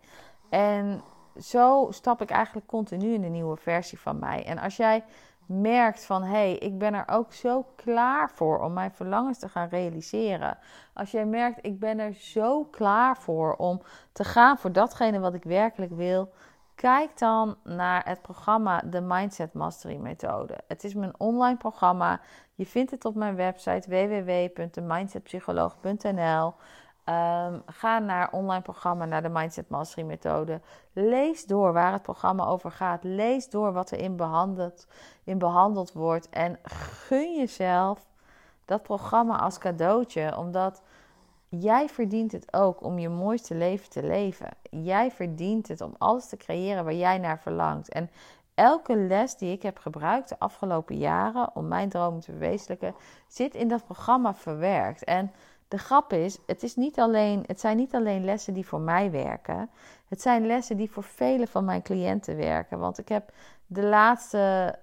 En 0.49 1.03
zo 1.41 1.87
stap 1.91 2.23
ik 2.23 2.31
eigenlijk 2.31 2.67
continu 2.67 3.13
in 3.13 3.25
een 3.25 3.33
nieuwe 3.33 3.57
versie 3.57 4.01
van 4.01 4.19
mij. 4.19 4.45
En 4.45 4.59
als 4.59 4.77
jij 4.77 5.05
merkt 5.47 6.05
van 6.05 6.23
hé, 6.23 6.29
hey, 6.31 6.55
ik 6.55 6.79
ben 6.79 6.95
er 6.95 7.09
ook 7.09 7.33
zo 7.33 7.67
klaar 7.77 8.31
voor 8.31 8.61
om 8.61 8.73
mijn 8.73 8.93
verlangens 8.93 9.39
te 9.39 9.49
gaan 9.49 9.69
realiseren. 9.69 10.59
Als 10.93 11.11
jij 11.11 11.27
merkt, 11.27 11.67
ik 11.67 11.79
ben 11.79 11.99
er 11.99 12.15
zo 12.15 12.65
klaar 12.65 13.17
voor 13.17 13.55
om 13.55 13.83
te 14.13 14.25
gaan 14.25 14.59
voor 14.59 14.73
datgene 14.73 15.21
wat 15.21 15.35
ik 15.35 15.45
werkelijk 15.45 15.93
wil. 15.93 16.33
Kijk 16.75 17.19
dan 17.19 17.57
naar 17.65 18.05
het 18.05 18.23
programma 18.23 18.83
de 18.85 19.01
Mindset 19.01 19.53
Mastery 19.53 19.97
Methode. 19.97 20.59
Het 20.67 20.85
is 20.85 20.95
mijn 20.95 21.15
online 21.19 21.57
programma. 21.57 22.21
Je 22.55 22.67
vindt 22.67 22.91
het 22.91 23.05
op 23.05 23.15
mijn 23.15 23.37
website 23.37 23.89
www.mindsetpsycholoog.nl. 23.89 26.55
Um, 27.05 27.63
ga 27.67 27.99
naar 27.99 28.33
online 28.33 28.63
programma, 28.63 29.05
naar 29.05 29.23
de 29.23 29.29
Mindset 29.29 29.69
Mastery 29.69 30.07
methode. 30.07 30.61
Lees 30.93 31.47
door 31.47 31.73
waar 31.73 31.93
het 31.93 32.03
programma 32.03 32.47
over 32.47 32.71
gaat. 32.71 33.05
Lees 33.05 33.51
door 33.51 33.73
wat 33.73 33.91
er 33.91 33.99
in 33.99 34.17
behandeld, 34.17 34.87
in 35.25 35.39
behandeld 35.39 35.93
wordt. 35.93 36.29
En 36.29 36.59
gun 36.63 37.37
jezelf 37.37 38.07
dat 38.65 38.83
programma 38.83 39.39
als 39.39 39.59
cadeautje. 39.59 40.37
Omdat 40.37 40.83
jij 41.49 41.89
verdient 41.89 42.33
het 42.33 42.53
ook 42.53 42.83
om 42.83 42.99
je 42.99 43.09
mooiste 43.09 43.55
leven 43.55 43.91
te 43.91 44.03
leven. 44.03 44.49
Jij 44.71 45.11
verdient 45.11 45.69
het 45.69 45.81
om 45.81 45.95
alles 45.99 46.29
te 46.29 46.37
creëren 46.37 46.85
waar 46.85 46.95
jij 46.95 47.19
naar 47.19 47.41
verlangt. 47.41 47.89
En 47.89 48.11
elke 48.55 48.97
les 48.97 49.37
die 49.37 49.53
ik 49.53 49.63
heb 49.63 49.79
gebruikt 49.79 50.29
de 50.29 50.39
afgelopen 50.39 50.97
jaren 50.97 51.57
om 51.57 51.69
mijn 51.69 51.89
dromen 51.89 52.21
te 52.21 52.31
verwezenlijken, 52.31 52.95
zit 53.29 53.55
in 53.55 53.69
dat 53.69 53.85
programma 53.85 54.35
verwerkt. 54.35 55.05
En 55.05 55.33
de 55.69 55.79
grap 55.79 56.13
is, 56.13 56.39
het, 56.47 56.63
is 56.63 56.77
niet 56.77 56.99
alleen, 56.99 57.45
het 57.47 57.61
zijn 57.61 57.77
niet 57.77 57.95
alleen 57.95 58.25
lessen 58.25 58.55
die 58.55 58.67
voor 58.67 58.81
mij 58.81 59.11
werken. 59.11 59.71
Het 60.09 60.23
zijn 60.23 60.47
lessen 60.47 60.77
die 60.77 60.91
voor 60.91 61.03
vele 61.03 61.47
van 61.47 61.65
mijn 61.65 61.83
cliënten 61.83 62.37
werken. 62.37 62.79
Want 62.79 62.99
ik 62.99 63.09
heb 63.09 63.33
de 63.67 63.83
laatste, 63.83 64.75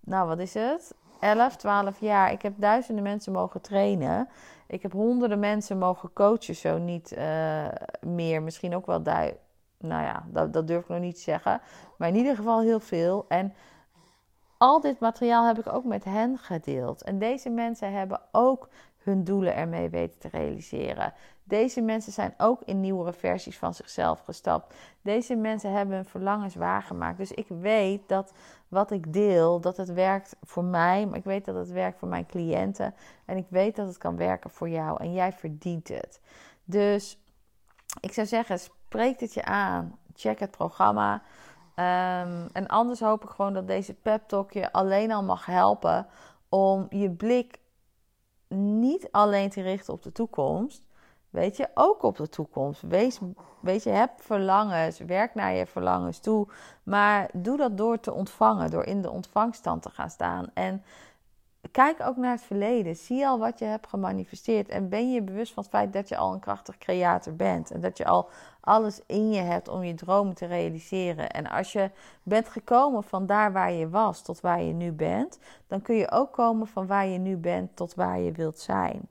nou 0.00 0.28
wat 0.28 0.38
is 0.38 0.54
het? 0.54 0.94
11, 1.20 1.56
12 1.56 2.00
jaar. 2.00 2.32
Ik 2.32 2.42
heb 2.42 2.54
duizenden 2.56 3.02
mensen 3.02 3.32
mogen 3.32 3.60
trainen. 3.60 4.28
Ik 4.66 4.82
heb 4.82 4.92
honderden 4.92 5.38
mensen 5.38 5.78
mogen 5.78 6.12
coachen, 6.12 6.54
zo 6.56 6.78
niet 6.78 7.12
uh, 7.12 7.68
meer. 8.00 8.42
Misschien 8.42 8.74
ook 8.74 8.86
wel 8.86 9.02
duizenden 9.02 9.48
nou 9.80 10.02
ja, 10.02 10.24
dat, 10.28 10.52
dat 10.52 10.66
durf 10.66 10.82
ik 10.82 10.88
nog 10.88 11.00
niet 11.00 11.14
te 11.14 11.20
zeggen. 11.20 11.60
Maar 11.96 12.08
in 12.08 12.16
ieder 12.16 12.36
geval 12.36 12.60
heel 12.60 12.80
veel. 12.80 13.24
En 13.28 13.54
al 14.56 14.80
dit 14.80 15.00
materiaal 15.00 15.46
heb 15.46 15.58
ik 15.58 15.72
ook 15.72 15.84
met 15.84 16.04
hen 16.04 16.38
gedeeld. 16.38 17.02
En 17.02 17.18
deze 17.18 17.50
mensen 17.50 17.92
hebben 17.92 18.20
ook 18.32 18.68
hun 19.02 19.24
doelen 19.24 19.54
ermee 19.54 19.88
weten 19.88 20.18
te 20.18 20.28
realiseren. 20.28 21.12
Deze 21.44 21.80
mensen 21.80 22.12
zijn 22.12 22.34
ook 22.36 22.62
in 22.64 22.80
nieuwere 22.80 23.12
versies 23.12 23.58
van 23.58 23.74
zichzelf 23.74 24.20
gestapt. 24.20 24.74
Deze 25.02 25.34
mensen 25.36 25.72
hebben 25.72 25.94
hun 25.94 26.04
verlangens 26.04 26.54
waargemaakt. 26.54 27.18
Dus 27.18 27.32
ik 27.32 27.46
weet 27.48 28.08
dat 28.08 28.32
wat 28.68 28.90
ik 28.90 29.12
deel, 29.12 29.60
dat 29.60 29.76
het 29.76 29.92
werkt 29.92 30.36
voor 30.42 30.64
mij, 30.64 31.06
maar 31.06 31.18
ik 31.18 31.24
weet 31.24 31.44
dat 31.44 31.54
het 31.54 31.70
werkt 31.70 31.98
voor 31.98 32.08
mijn 32.08 32.26
cliënten. 32.26 32.94
En 33.24 33.36
ik 33.36 33.46
weet 33.48 33.76
dat 33.76 33.86
het 33.86 33.98
kan 33.98 34.16
werken 34.16 34.50
voor 34.50 34.68
jou. 34.68 35.02
En 35.02 35.12
jij 35.12 35.32
verdient 35.32 35.88
het. 35.88 36.20
Dus 36.64 37.18
ik 38.00 38.12
zou 38.12 38.26
zeggen, 38.26 38.58
spreekt 38.90 39.20
het 39.20 39.34
je 39.34 39.44
aan. 39.44 39.98
Check 40.14 40.40
het 40.40 40.50
programma. 40.50 41.14
Um, 41.14 42.48
en 42.52 42.66
anders 42.66 43.00
hoop 43.00 43.24
ik 43.24 43.30
gewoon 43.30 43.52
dat 43.52 43.66
deze 43.66 43.94
pep 43.94 44.28
talk 44.28 44.52
je 44.52 44.72
alleen 44.72 45.12
al 45.12 45.22
mag 45.22 45.46
helpen 45.46 46.06
om 46.48 46.86
je 46.88 47.10
blik 47.10 47.58
niet 48.48 49.08
alleen 49.10 49.50
te 49.50 49.62
richten 49.62 49.92
op 49.92 50.02
de 50.02 50.12
toekomst. 50.12 50.82
Weet 51.30 51.56
je, 51.56 51.68
ook 51.74 52.02
op 52.02 52.16
de 52.16 52.28
toekomst. 52.28 52.82
Wees, 52.82 53.18
weet 53.60 53.82
je, 53.82 53.90
heb 53.90 54.10
verlangens, 54.16 54.98
werk 54.98 55.34
naar 55.34 55.52
je 55.52 55.66
verlangens 55.66 56.18
toe. 56.18 56.48
Maar 56.82 57.30
doe 57.32 57.56
dat 57.56 57.76
door 57.76 58.00
te 58.00 58.12
ontvangen, 58.12 58.70
door 58.70 58.84
in 58.84 59.02
de 59.02 59.10
ontvangstand 59.10 59.82
te 59.82 59.90
gaan 59.90 60.10
staan. 60.10 60.46
En 60.54 60.82
kijk 61.70 62.00
ook 62.00 62.16
naar 62.16 62.30
het 62.30 62.42
verleden. 62.42 62.96
Zie 62.96 63.26
al 63.26 63.38
wat 63.38 63.58
je 63.58 63.64
hebt 63.64 63.86
gemanifesteerd. 63.86 64.68
En 64.68 64.88
ben 64.88 65.12
je 65.12 65.22
bewust 65.22 65.52
van 65.52 65.62
het 65.62 65.72
feit 65.72 65.92
dat 65.92 66.08
je 66.08 66.16
al 66.16 66.32
een 66.32 66.40
krachtig 66.40 66.78
creator 66.78 67.34
bent. 67.34 67.70
En 67.70 67.80
dat 67.80 67.96
je 67.96 68.04
al 68.04 68.28
alles 68.60 69.00
in 69.06 69.32
je 69.32 69.40
hebt 69.40 69.68
om 69.68 69.82
je 69.84 69.94
dromen 69.94 70.34
te 70.34 70.46
realiseren. 70.46 71.30
En 71.30 71.50
als 71.50 71.72
je 71.72 71.90
bent 72.22 72.48
gekomen 72.48 73.02
van 73.02 73.26
daar 73.26 73.52
waar 73.52 73.72
je 73.72 73.88
was 73.88 74.22
tot 74.22 74.40
waar 74.40 74.62
je 74.62 74.72
nu 74.72 74.92
bent, 74.92 75.38
dan 75.66 75.82
kun 75.82 75.94
je 75.94 76.10
ook 76.10 76.32
komen 76.32 76.66
van 76.66 76.86
waar 76.86 77.06
je 77.06 77.18
nu 77.18 77.36
bent 77.36 77.76
tot 77.76 77.94
waar 77.94 78.20
je 78.20 78.32
wilt 78.32 78.58
zijn. 78.58 79.08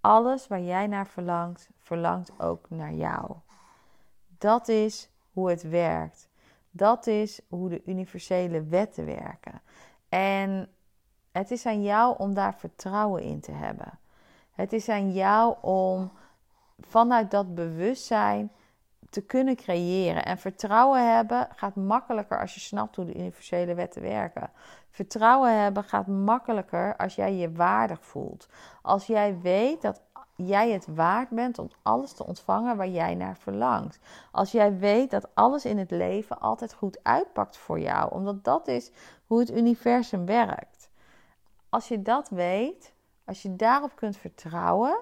Alles 0.00 0.48
waar 0.48 0.60
jij 0.60 0.86
naar 0.86 1.06
verlangt, 1.06 1.68
verlangt 1.78 2.32
ook 2.38 2.70
naar 2.70 2.92
jou. 2.92 3.30
Dat 4.38 4.68
is 4.68 5.10
hoe 5.32 5.50
het 5.50 5.62
werkt. 5.62 6.28
Dat 6.70 7.06
is 7.06 7.40
hoe 7.48 7.68
de 7.68 7.82
universele 7.84 8.62
wetten 8.62 9.04
werken. 9.04 9.60
En 10.08 10.68
het 11.32 11.50
is 11.50 11.66
aan 11.66 11.82
jou 11.82 12.14
om 12.18 12.34
daar 12.34 12.54
vertrouwen 12.54 13.22
in 13.22 13.40
te 13.40 13.52
hebben. 13.52 13.98
Het 14.52 14.72
is 14.72 14.88
aan 14.88 15.12
jou 15.12 15.56
om 15.60 16.12
vanuit 16.80 17.30
dat 17.30 17.54
bewustzijn 17.54 18.52
te 19.10 19.22
kunnen 19.22 19.56
creëren. 19.56 20.24
En 20.24 20.38
vertrouwen 20.38 21.14
hebben 21.14 21.48
gaat 21.56 21.74
makkelijker 21.74 22.40
als 22.40 22.54
je 22.54 22.60
snapt 22.60 22.96
hoe 22.96 23.04
de 23.04 23.14
universele 23.14 23.74
wetten 23.74 24.02
werken. 24.02 24.50
Vertrouwen 24.90 25.60
hebben 25.60 25.84
gaat 25.84 26.06
makkelijker 26.06 26.96
als 26.96 27.14
jij 27.14 27.34
je 27.34 27.52
waardig 27.52 28.04
voelt. 28.04 28.48
Als 28.82 29.06
jij 29.06 29.40
weet 29.40 29.82
dat 29.82 30.00
jij 30.34 30.70
het 30.70 30.86
waard 30.94 31.28
bent 31.28 31.58
om 31.58 31.70
alles 31.82 32.12
te 32.12 32.26
ontvangen 32.26 32.76
waar 32.76 32.88
jij 32.88 33.14
naar 33.14 33.36
verlangt. 33.36 33.98
Als 34.30 34.52
jij 34.52 34.78
weet 34.78 35.10
dat 35.10 35.28
alles 35.34 35.64
in 35.64 35.78
het 35.78 35.90
leven 35.90 36.40
altijd 36.40 36.74
goed 36.74 36.98
uitpakt 37.02 37.56
voor 37.56 37.80
jou, 37.80 38.12
omdat 38.12 38.44
dat 38.44 38.68
is 38.68 38.90
hoe 39.26 39.38
het 39.38 39.50
universum 39.50 40.26
werkt. 40.26 40.71
Als 41.72 41.88
je 41.88 42.02
dat 42.02 42.28
weet, 42.28 42.94
als 43.24 43.42
je 43.42 43.56
daarop 43.56 43.96
kunt 43.96 44.16
vertrouwen, 44.16 44.98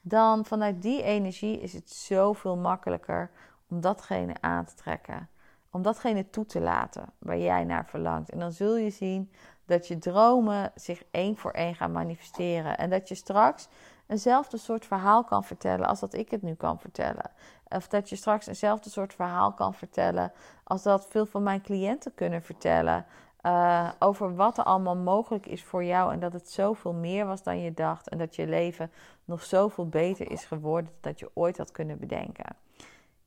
dan 0.00 0.44
vanuit 0.44 0.82
die 0.82 1.02
energie 1.02 1.60
is 1.60 1.72
het 1.72 1.90
zoveel 1.90 2.56
makkelijker 2.56 3.30
om 3.68 3.80
datgene 3.80 4.34
aan 4.40 4.64
te 4.64 4.74
trekken. 4.74 5.28
Om 5.70 5.82
datgene 5.82 6.30
toe 6.30 6.46
te 6.46 6.60
laten 6.60 7.12
waar 7.18 7.38
jij 7.38 7.64
naar 7.64 7.86
verlangt. 7.86 8.30
En 8.30 8.38
dan 8.38 8.52
zul 8.52 8.76
je 8.76 8.90
zien 8.90 9.32
dat 9.66 9.88
je 9.88 9.98
dromen 9.98 10.72
zich 10.74 11.02
één 11.10 11.36
voor 11.36 11.50
één 11.50 11.74
gaan 11.74 11.92
manifesteren. 11.92 12.78
En 12.78 12.90
dat 12.90 13.08
je 13.08 13.14
straks 13.14 13.68
eenzelfde 14.06 14.56
soort 14.56 14.86
verhaal 14.86 15.24
kan 15.24 15.44
vertellen 15.44 15.86
als 15.86 16.00
dat 16.00 16.14
ik 16.14 16.30
het 16.30 16.42
nu 16.42 16.54
kan 16.54 16.78
vertellen. 16.78 17.30
Of 17.68 17.88
dat 17.88 18.08
je 18.08 18.16
straks 18.16 18.46
eenzelfde 18.46 18.90
soort 18.90 19.14
verhaal 19.14 19.52
kan 19.52 19.74
vertellen 19.74 20.32
als 20.64 20.82
dat 20.82 21.06
veel 21.08 21.26
van 21.26 21.42
mijn 21.42 21.62
cliënten 21.62 22.14
kunnen 22.14 22.42
vertellen. 22.42 23.06
Uh, 23.42 23.90
over 23.98 24.34
wat 24.34 24.58
er 24.58 24.64
allemaal 24.64 24.96
mogelijk 24.96 25.46
is 25.46 25.64
voor 25.64 25.84
jou 25.84 26.12
en 26.12 26.20
dat 26.20 26.32
het 26.32 26.50
zoveel 26.50 26.92
meer 26.92 27.26
was 27.26 27.42
dan 27.42 27.60
je 27.60 27.74
dacht 27.74 28.08
en 28.08 28.18
dat 28.18 28.36
je 28.36 28.46
leven 28.46 28.90
nog 29.24 29.42
zoveel 29.42 29.88
beter 29.88 30.30
is 30.30 30.44
geworden 30.44 30.92
dat 31.00 31.18
je 31.18 31.30
ooit 31.34 31.58
had 31.58 31.70
kunnen 31.70 31.98
bedenken. 31.98 32.56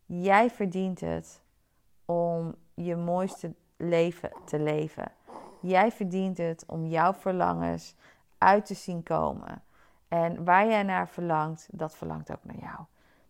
Jij 0.05 0.49
verdient 0.49 0.99
het 0.99 1.41
om 2.05 2.55
je 2.73 2.95
mooiste 2.95 3.53
leven 3.77 4.31
te 4.45 4.59
leven. 4.59 5.11
Jij 5.59 5.91
verdient 5.91 6.37
het 6.37 6.63
om 6.67 6.85
jouw 6.85 7.13
verlangens 7.13 7.95
uit 8.37 8.65
te 8.65 8.73
zien 8.73 9.03
komen. 9.03 9.63
En 10.07 10.43
waar 10.43 10.67
jij 10.67 10.83
naar 10.83 11.07
verlangt, 11.07 11.67
dat 11.71 11.95
verlangt 11.95 12.31
ook 12.31 12.43
naar 12.43 12.59
jou. 12.59 12.79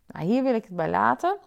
Nou, 0.05 0.25
hier 0.25 0.43
wil 0.43 0.55
ik 0.55 0.63
het 0.63 0.75
bij 0.75 0.89
laten. 0.89 1.37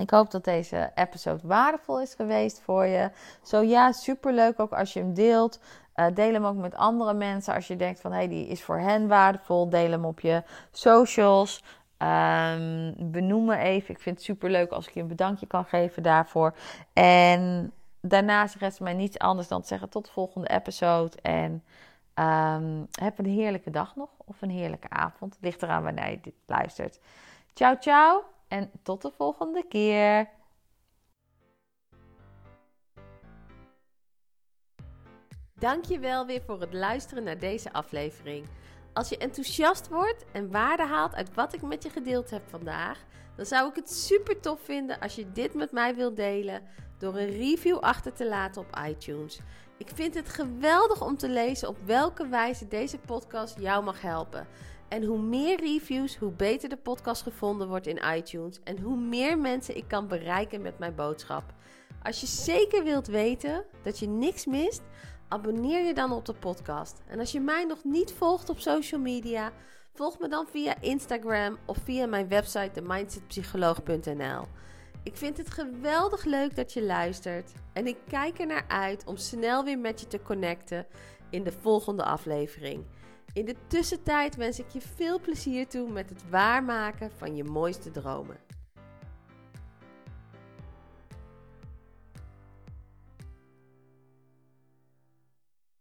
Ik 0.00 0.10
hoop 0.10 0.30
dat 0.30 0.44
deze 0.44 0.90
episode 0.94 1.46
waardevol 1.46 2.00
is 2.00 2.14
geweest 2.14 2.60
voor 2.60 2.86
je. 2.86 3.10
Zo 3.42 3.60
ja, 3.60 3.92
superleuk 3.92 4.60
ook 4.60 4.72
als 4.72 4.92
je 4.92 5.00
hem 5.00 5.14
deelt. 5.14 5.60
Uh, 5.96 6.06
deel 6.14 6.32
hem 6.32 6.44
ook 6.44 6.56
met 6.56 6.74
andere 6.74 7.14
mensen 7.14 7.54
als 7.54 7.66
je 7.66 7.76
denkt 7.76 8.00
van 8.00 8.10
hé, 8.10 8.16
hey, 8.16 8.28
die 8.28 8.46
is 8.46 8.62
voor 8.62 8.78
hen 8.78 9.08
waardevol. 9.08 9.68
Deel 9.68 9.90
hem 9.90 10.04
op 10.04 10.20
je 10.20 10.42
socials. 10.70 11.62
Um, 11.98 12.94
benoem 12.98 13.44
me 13.44 13.56
even. 13.56 13.94
Ik 13.94 14.00
vind 14.00 14.16
het 14.16 14.24
superleuk 14.24 14.70
als 14.70 14.86
ik 14.86 14.94
je 14.94 15.00
een 15.00 15.08
bedankje 15.08 15.46
kan 15.46 15.64
geven 15.64 16.02
daarvoor. 16.02 16.54
En 16.92 17.72
daarnaast 18.00 18.54
rest 18.54 18.80
mij 18.80 18.94
niets 18.94 19.18
anders 19.18 19.48
dan 19.48 19.60
te 19.60 19.66
zeggen 19.66 19.88
tot 19.88 20.04
de 20.04 20.12
volgende 20.12 20.48
episode. 20.48 21.16
En 21.22 21.62
um, 22.14 22.86
heb 22.90 23.18
een 23.18 23.26
heerlijke 23.26 23.70
dag 23.70 23.96
nog 23.96 24.10
of 24.24 24.42
een 24.42 24.50
heerlijke 24.50 24.90
avond. 24.90 25.38
Ligt 25.40 25.62
eraan 25.62 25.82
wanneer 25.82 26.10
je 26.10 26.20
dit 26.20 26.34
luistert. 26.46 27.00
Ciao, 27.54 27.76
ciao 27.80 28.33
en 28.48 28.70
tot 28.82 29.02
de 29.02 29.10
volgende 29.16 29.64
keer. 29.68 30.28
Dankjewel 35.54 36.26
weer 36.26 36.42
voor 36.42 36.60
het 36.60 36.72
luisteren 36.72 37.24
naar 37.24 37.38
deze 37.38 37.72
aflevering. 37.72 38.46
Als 38.92 39.08
je 39.08 39.18
enthousiast 39.18 39.88
wordt 39.88 40.24
en 40.32 40.50
waarde 40.50 40.82
haalt 40.82 41.14
uit 41.14 41.34
wat 41.34 41.54
ik 41.54 41.62
met 41.62 41.82
je 41.82 41.90
gedeeld 41.90 42.30
heb 42.30 42.42
vandaag, 42.48 43.04
dan 43.36 43.46
zou 43.46 43.68
ik 43.68 43.74
het 43.76 43.90
super 43.90 44.40
tof 44.40 44.60
vinden 44.60 45.00
als 45.00 45.14
je 45.14 45.32
dit 45.32 45.54
met 45.54 45.72
mij 45.72 45.94
wilt 45.94 46.16
delen 46.16 46.62
door 46.98 47.16
een 47.16 47.30
review 47.30 47.78
achter 47.78 48.12
te 48.12 48.28
laten 48.28 48.62
op 48.62 48.78
iTunes. 48.88 49.40
Ik 49.76 49.90
vind 49.94 50.14
het 50.14 50.28
geweldig 50.28 51.02
om 51.02 51.16
te 51.16 51.28
lezen 51.28 51.68
op 51.68 51.76
welke 51.84 52.26
wijze 52.28 52.68
deze 52.68 52.98
podcast 52.98 53.58
jou 53.58 53.84
mag 53.84 54.00
helpen. 54.00 54.46
En 54.88 55.04
hoe 55.04 55.18
meer 55.18 55.60
reviews, 55.60 56.16
hoe 56.16 56.30
beter 56.30 56.68
de 56.68 56.76
podcast 56.76 57.22
gevonden 57.22 57.68
wordt 57.68 57.86
in 57.86 58.02
iTunes 58.16 58.60
en 58.64 58.80
hoe 58.80 58.96
meer 58.96 59.38
mensen 59.38 59.76
ik 59.76 59.88
kan 59.88 60.08
bereiken 60.08 60.62
met 60.62 60.78
mijn 60.78 60.94
boodschap. 60.94 61.44
Als 62.02 62.20
je 62.20 62.26
zeker 62.26 62.84
wilt 62.84 63.06
weten 63.06 63.64
dat 63.82 63.98
je 63.98 64.08
niks 64.08 64.46
mist, 64.46 64.82
abonneer 65.28 65.86
je 65.86 65.94
dan 65.94 66.12
op 66.12 66.24
de 66.24 66.34
podcast. 66.34 67.02
En 67.06 67.18
als 67.18 67.32
je 67.32 67.40
mij 67.40 67.64
nog 67.64 67.84
niet 67.84 68.12
volgt 68.12 68.48
op 68.48 68.58
social 68.58 69.00
media, 69.00 69.52
volg 69.92 70.18
me 70.18 70.28
dan 70.28 70.46
via 70.46 70.80
Instagram 70.80 71.58
of 71.66 71.76
via 71.84 72.06
mijn 72.06 72.28
website 72.28 72.70
themindsetpsycholoog.nl. 72.72 74.46
Ik 75.02 75.16
vind 75.16 75.36
het 75.36 75.50
geweldig 75.50 76.24
leuk 76.24 76.56
dat 76.56 76.72
je 76.72 76.82
luistert 76.82 77.52
en 77.72 77.86
ik 77.86 77.96
kijk 78.08 78.38
er 78.38 78.46
naar 78.46 78.64
uit 78.68 79.04
om 79.06 79.16
snel 79.16 79.64
weer 79.64 79.78
met 79.78 80.00
je 80.00 80.06
te 80.06 80.22
connecten 80.22 80.86
in 81.30 81.44
de 81.44 81.52
volgende 81.52 82.04
aflevering. 82.04 82.84
In 83.32 83.44
de 83.44 83.54
tussentijd 83.66 84.36
wens 84.36 84.58
ik 84.58 84.68
je 84.68 84.80
veel 84.80 85.20
plezier 85.20 85.68
toe 85.68 85.90
met 85.90 86.10
het 86.10 86.28
waarmaken 86.30 87.10
van 87.16 87.36
je 87.36 87.44
mooiste 87.44 87.90
dromen. 87.90 88.36